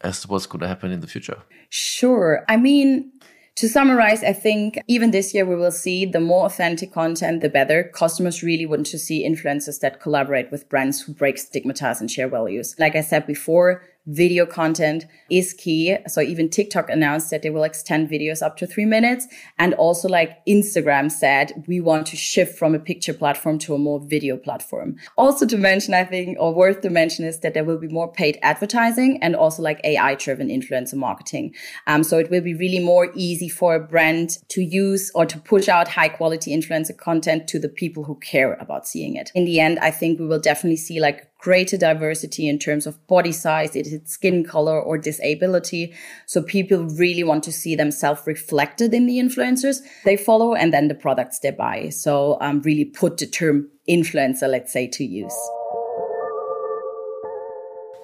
as 0.00 0.20
to 0.22 0.28
what's 0.28 0.46
going 0.46 0.60
to 0.60 0.68
happen 0.68 0.90
in 0.90 1.00
the 1.00 1.06
future? 1.06 1.38
Sure. 1.70 2.44
I 2.48 2.56
mean, 2.56 3.12
to 3.56 3.68
summarize, 3.68 4.24
I 4.24 4.32
think 4.32 4.78
even 4.88 5.10
this 5.10 5.34
year 5.34 5.44
we 5.44 5.56
will 5.56 5.70
see 5.70 6.06
the 6.06 6.20
more 6.20 6.46
authentic 6.46 6.92
content, 6.92 7.42
the 7.42 7.48
better. 7.48 7.84
Customers 7.94 8.42
really 8.42 8.66
want 8.66 8.86
to 8.86 8.98
see 8.98 9.28
influencers 9.28 9.80
that 9.80 10.00
collaborate 10.00 10.50
with 10.50 10.68
brands 10.68 11.02
who 11.02 11.12
break 11.12 11.38
stigmatize 11.38 12.00
and 12.00 12.10
share 12.10 12.28
values. 12.28 12.74
Like 12.78 12.96
I 12.96 13.02
said 13.02 13.26
before, 13.26 13.82
video 14.06 14.46
content 14.46 15.06
is 15.30 15.54
key. 15.54 15.96
So 16.08 16.20
even 16.20 16.48
TikTok 16.48 16.90
announced 16.90 17.30
that 17.30 17.42
they 17.42 17.50
will 17.50 17.62
extend 17.62 18.08
videos 18.08 18.42
up 18.42 18.56
to 18.58 18.66
three 18.66 18.84
minutes. 18.84 19.26
And 19.58 19.74
also 19.74 20.08
like 20.08 20.44
Instagram 20.46 21.10
said, 21.10 21.64
we 21.66 21.80
want 21.80 22.06
to 22.08 22.16
shift 22.16 22.58
from 22.58 22.74
a 22.74 22.78
picture 22.78 23.14
platform 23.14 23.58
to 23.60 23.74
a 23.74 23.78
more 23.78 24.00
video 24.00 24.36
platform. 24.36 24.96
Also 25.16 25.46
to 25.46 25.56
mention, 25.56 25.94
I 25.94 26.04
think, 26.04 26.36
or 26.40 26.54
worth 26.54 26.80
to 26.82 26.90
mention 26.90 27.24
is 27.24 27.40
that 27.40 27.54
there 27.54 27.64
will 27.64 27.78
be 27.78 27.88
more 27.88 28.10
paid 28.10 28.38
advertising 28.42 29.22
and 29.22 29.36
also 29.36 29.62
like 29.62 29.80
AI 29.84 30.14
driven 30.16 30.48
influencer 30.48 30.94
marketing. 30.94 31.54
Um, 31.86 32.02
so 32.02 32.18
it 32.18 32.30
will 32.30 32.40
be 32.40 32.54
really 32.54 32.80
more 32.80 33.10
easy 33.14 33.48
for 33.48 33.74
a 33.74 33.80
brand 33.80 34.38
to 34.48 34.62
use 34.62 35.10
or 35.14 35.26
to 35.26 35.38
push 35.38 35.68
out 35.68 35.88
high 35.88 36.08
quality 36.08 36.56
influencer 36.56 36.96
content 36.96 37.46
to 37.48 37.58
the 37.58 37.68
people 37.68 38.04
who 38.04 38.16
care 38.16 38.54
about 38.54 38.86
seeing 38.86 39.16
it. 39.16 39.30
In 39.34 39.44
the 39.44 39.60
end, 39.60 39.78
I 39.78 39.90
think 39.90 40.18
we 40.18 40.26
will 40.26 40.40
definitely 40.40 40.76
see 40.76 41.00
like 41.00 41.31
greater 41.42 41.76
diversity 41.76 42.48
in 42.48 42.56
terms 42.56 42.86
of 42.86 43.04
body 43.08 43.32
size, 43.32 43.74
is 43.74 43.92
it 43.92 44.08
skin 44.08 44.44
color 44.44 44.80
or 44.80 44.96
disability. 44.96 45.92
So 46.26 46.40
people 46.40 46.84
really 46.84 47.24
want 47.24 47.42
to 47.44 47.52
see 47.52 47.74
themselves 47.74 48.22
reflected 48.26 48.94
in 48.94 49.06
the 49.06 49.18
influencers 49.18 49.78
they 50.04 50.16
follow 50.16 50.54
and 50.54 50.72
then 50.72 50.86
the 50.86 50.94
products 50.94 51.40
they 51.40 51.50
buy. 51.50 51.88
So 51.88 52.38
um, 52.40 52.62
really 52.62 52.84
put 52.84 53.18
the 53.18 53.26
term 53.26 53.68
influencer, 53.88 54.48
let's 54.48 54.72
say, 54.72 54.86
to 54.86 55.04
use. 55.04 55.36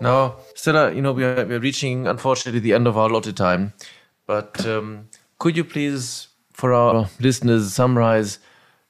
Now, 0.00 0.36
Stella, 0.54 0.92
you 0.92 1.00
know, 1.00 1.12
we 1.12 1.24
are, 1.24 1.44
we 1.44 1.54
are 1.54 1.60
reaching, 1.60 2.08
unfortunately, 2.08 2.60
the 2.60 2.74
end 2.74 2.88
of 2.88 2.98
our 2.98 3.08
allotted 3.08 3.36
time. 3.36 3.72
But 4.26 4.66
um, 4.66 5.08
could 5.38 5.56
you 5.56 5.64
please, 5.64 6.28
for 6.52 6.72
our 6.72 7.08
listeners, 7.20 7.72
summarize 7.72 8.40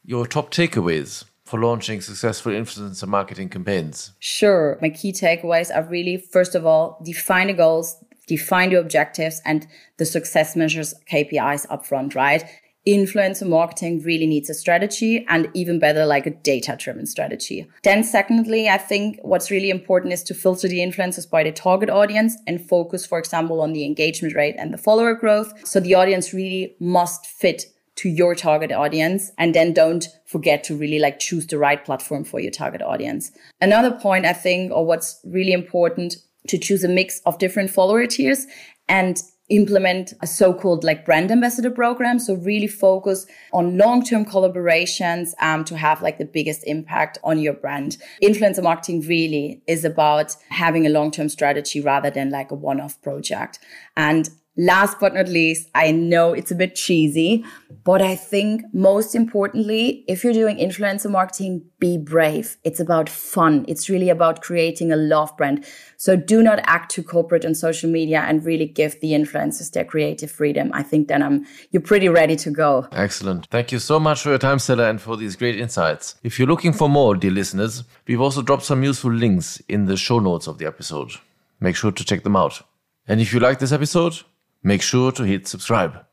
your 0.04 0.26
top 0.26 0.50
takeaways 0.50 1.24
for 1.48 1.58
launching 1.58 2.00
successful 2.00 2.52
influencer 2.52 3.06
marketing 3.06 3.48
campaigns? 3.48 4.12
Sure. 4.18 4.78
My 4.82 4.90
key 4.90 5.12
takeaways 5.12 5.74
are 5.74 5.82
really, 5.82 6.18
first 6.18 6.54
of 6.54 6.66
all, 6.66 7.00
define 7.02 7.46
the 7.46 7.54
goals, 7.54 7.96
define 8.26 8.70
your 8.70 8.82
objectives 8.82 9.40
and 9.46 9.66
the 9.96 10.04
success 10.04 10.54
measures 10.54 10.94
KPIs 11.10 11.66
upfront, 11.68 12.14
right? 12.14 12.44
influencer 12.86 13.46
marketing 13.46 14.02
really 14.02 14.26
needs 14.26 14.48
a 14.48 14.54
strategy 14.54 15.24
and 15.28 15.48
even 15.52 15.78
better, 15.78 16.06
like 16.06 16.26
a 16.26 16.30
data 16.30 16.74
driven 16.78 17.04
strategy. 17.04 17.68
Then 17.82 18.02
secondly, 18.02 18.68
I 18.68 18.78
think 18.78 19.18
what's 19.22 19.50
really 19.50 19.68
important 19.68 20.14
is 20.14 20.22
to 20.24 20.34
filter 20.34 20.68
the 20.68 20.78
influencers 20.78 21.28
by 21.28 21.42
the 21.44 21.52
target 21.52 21.90
audience 21.90 22.36
and 22.46 22.66
focus, 22.66 23.04
for 23.04 23.18
example, 23.18 23.60
on 23.60 23.74
the 23.74 23.84
engagement 23.84 24.34
rate 24.34 24.54
and 24.58 24.72
the 24.72 24.78
follower 24.78 25.14
growth. 25.14 25.52
So 25.66 25.80
the 25.80 25.94
audience 25.94 26.32
really 26.32 26.76
must 26.80 27.26
fit 27.26 27.66
to 27.98 28.08
your 28.08 28.34
target 28.34 28.70
audience 28.70 29.32
and 29.38 29.54
then 29.54 29.72
don't 29.72 30.06
forget 30.24 30.62
to 30.62 30.76
really 30.76 31.00
like 31.00 31.18
choose 31.18 31.48
the 31.48 31.58
right 31.58 31.84
platform 31.84 32.22
for 32.22 32.38
your 32.38 32.52
target 32.52 32.80
audience. 32.80 33.32
Another 33.60 33.90
point 33.90 34.24
I 34.24 34.32
think, 34.32 34.70
or 34.70 34.86
what's 34.86 35.20
really 35.24 35.52
important 35.52 36.14
to 36.46 36.58
choose 36.58 36.84
a 36.84 36.88
mix 36.88 37.20
of 37.26 37.38
different 37.38 37.70
follower 37.70 38.06
tiers 38.06 38.46
and 38.88 39.20
implement 39.48 40.12
a 40.20 40.26
so-called 40.26 40.84
like 40.84 41.04
brand 41.04 41.32
ambassador 41.32 41.70
program. 41.70 42.18
So 42.18 42.34
really 42.34 42.68
focus 42.68 43.26
on 43.52 43.78
long-term 43.78 44.26
collaborations 44.26 45.32
um, 45.40 45.64
to 45.64 45.76
have 45.76 46.00
like 46.00 46.18
the 46.18 46.24
biggest 46.24 46.62
impact 46.66 47.18
on 47.24 47.38
your 47.38 47.54
brand. 47.54 47.96
Influencer 48.22 48.62
marketing 48.62 49.00
really 49.08 49.62
is 49.66 49.84
about 49.84 50.36
having 50.50 50.86
a 50.86 50.90
long-term 50.90 51.30
strategy 51.30 51.80
rather 51.80 52.10
than 52.10 52.30
like 52.30 52.50
a 52.50 52.54
one-off 52.54 53.00
project. 53.02 53.58
And 53.96 54.28
Last 54.60 54.98
but 54.98 55.14
not 55.14 55.28
least, 55.28 55.70
I 55.76 55.92
know 55.92 56.32
it's 56.32 56.50
a 56.50 56.54
bit 56.56 56.74
cheesy, 56.74 57.44
but 57.84 58.02
I 58.02 58.16
think 58.16 58.62
most 58.72 59.14
importantly, 59.14 60.04
if 60.08 60.24
you're 60.24 60.32
doing 60.32 60.56
influencer 60.56 61.08
marketing, 61.08 61.62
be 61.78 61.96
brave. 61.96 62.56
It's 62.64 62.80
about 62.80 63.08
fun. 63.08 63.64
It's 63.68 63.88
really 63.88 64.10
about 64.10 64.42
creating 64.42 64.90
a 64.90 64.96
love 64.96 65.36
brand. 65.36 65.64
So 65.96 66.16
do 66.16 66.42
not 66.42 66.58
act 66.64 66.90
too 66.90 67.04
corporate 67.04 67.44
on 67.44 67.54
social 67.54 67.88
media 67.88 68.22
and 68.22 68.44
really 68.44 68.66
give 68.66 69.00
the 69.00 69.12
influencers 69.12 69.70
their 69.70 69.84
creative 69.84 70.28
freedom. 70.28 70.72
I 70.74 70.82
think 70.82 71.06
then 71.06 71.22
I'm, 71.22 71.46
you're 71.70 71.80
pretty 71.80 72.08
ready 72.08 72.34
to 72.34 72.50
go. 72.50 72.88
Excellent. 72.90 73.46
Thank 73.52 73.70
you 73.70 73.78
so 73.78 74.00
much 74.00 74.22
for 74.22 74.30
your 74.30 74.38
time, 74.38 74.58
Stella, 74.58 74.90
and 74.90 75.00
for 75.00 75.16
these 75.16 75.36
great 75.36 75.60
insights. 75.60 76.16
If 76.24 76.36
you're 76.36 76.48
looking 76.48 76.72
for 76.72 76.88
more, 76.88 77.14
dear 77.14 77.30
listeners, 77.30 77.84
we've 78.08 78.20
also 78.20 78.42
dropped 78.42 78.64
some 78.64 78.82
useful 78.82 79.12
links 79.12 79.62
in 79.68 79.84
the 79.84 79.96
show 79.96 80.18
notes 80.18 80.48
of 80.48 80.58
the 80.58 80.66
episode. 80.66 81.12
Make 81.60 81.76
sure 81.76 81.92
to 81.92 82.04
check 82.04 82.24
them 82.24 82.34
out. 82.34 82.60
And 83.06 83.20
if 83.20 83.32
you 83.32 83.38
like 83.38 83.60
this 83.60 83.72
episode, 83.72 84.16
make 84.62 84.82
sure 84.82 85.12
to 85.12 85.22
hit 85.22 85.46
subscribe. 85.46 86.04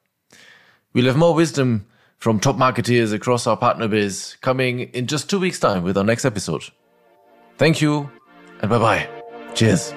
We'll 0.93 1.05
have 1.05 1.17
more 1.17 1.35
wisdom 1.35 1.87
from 2.17 2.39
top 2.39 2.55
marketeers 2.55 3.13
across 3.13 3.47
our 3.47 3.57
partner 3.57 3.87
base 3.87 4.35
coming 4.41 4.79
in 4.79 5.07
just 5.07 5.29
two 5.29 5.39
weeks' 5.39 5.59
time 5.59 5.83
with 5.83 5.97
our 5.97 6.03
next 6.03 6.25
episode. 6.25 6.63
Thank 7.57 7.81
you 7.81 8.09
and 8.61 8.69
bye 8.69 8.79
bye. 8.79 9.09
Cheers. 9.53 9.93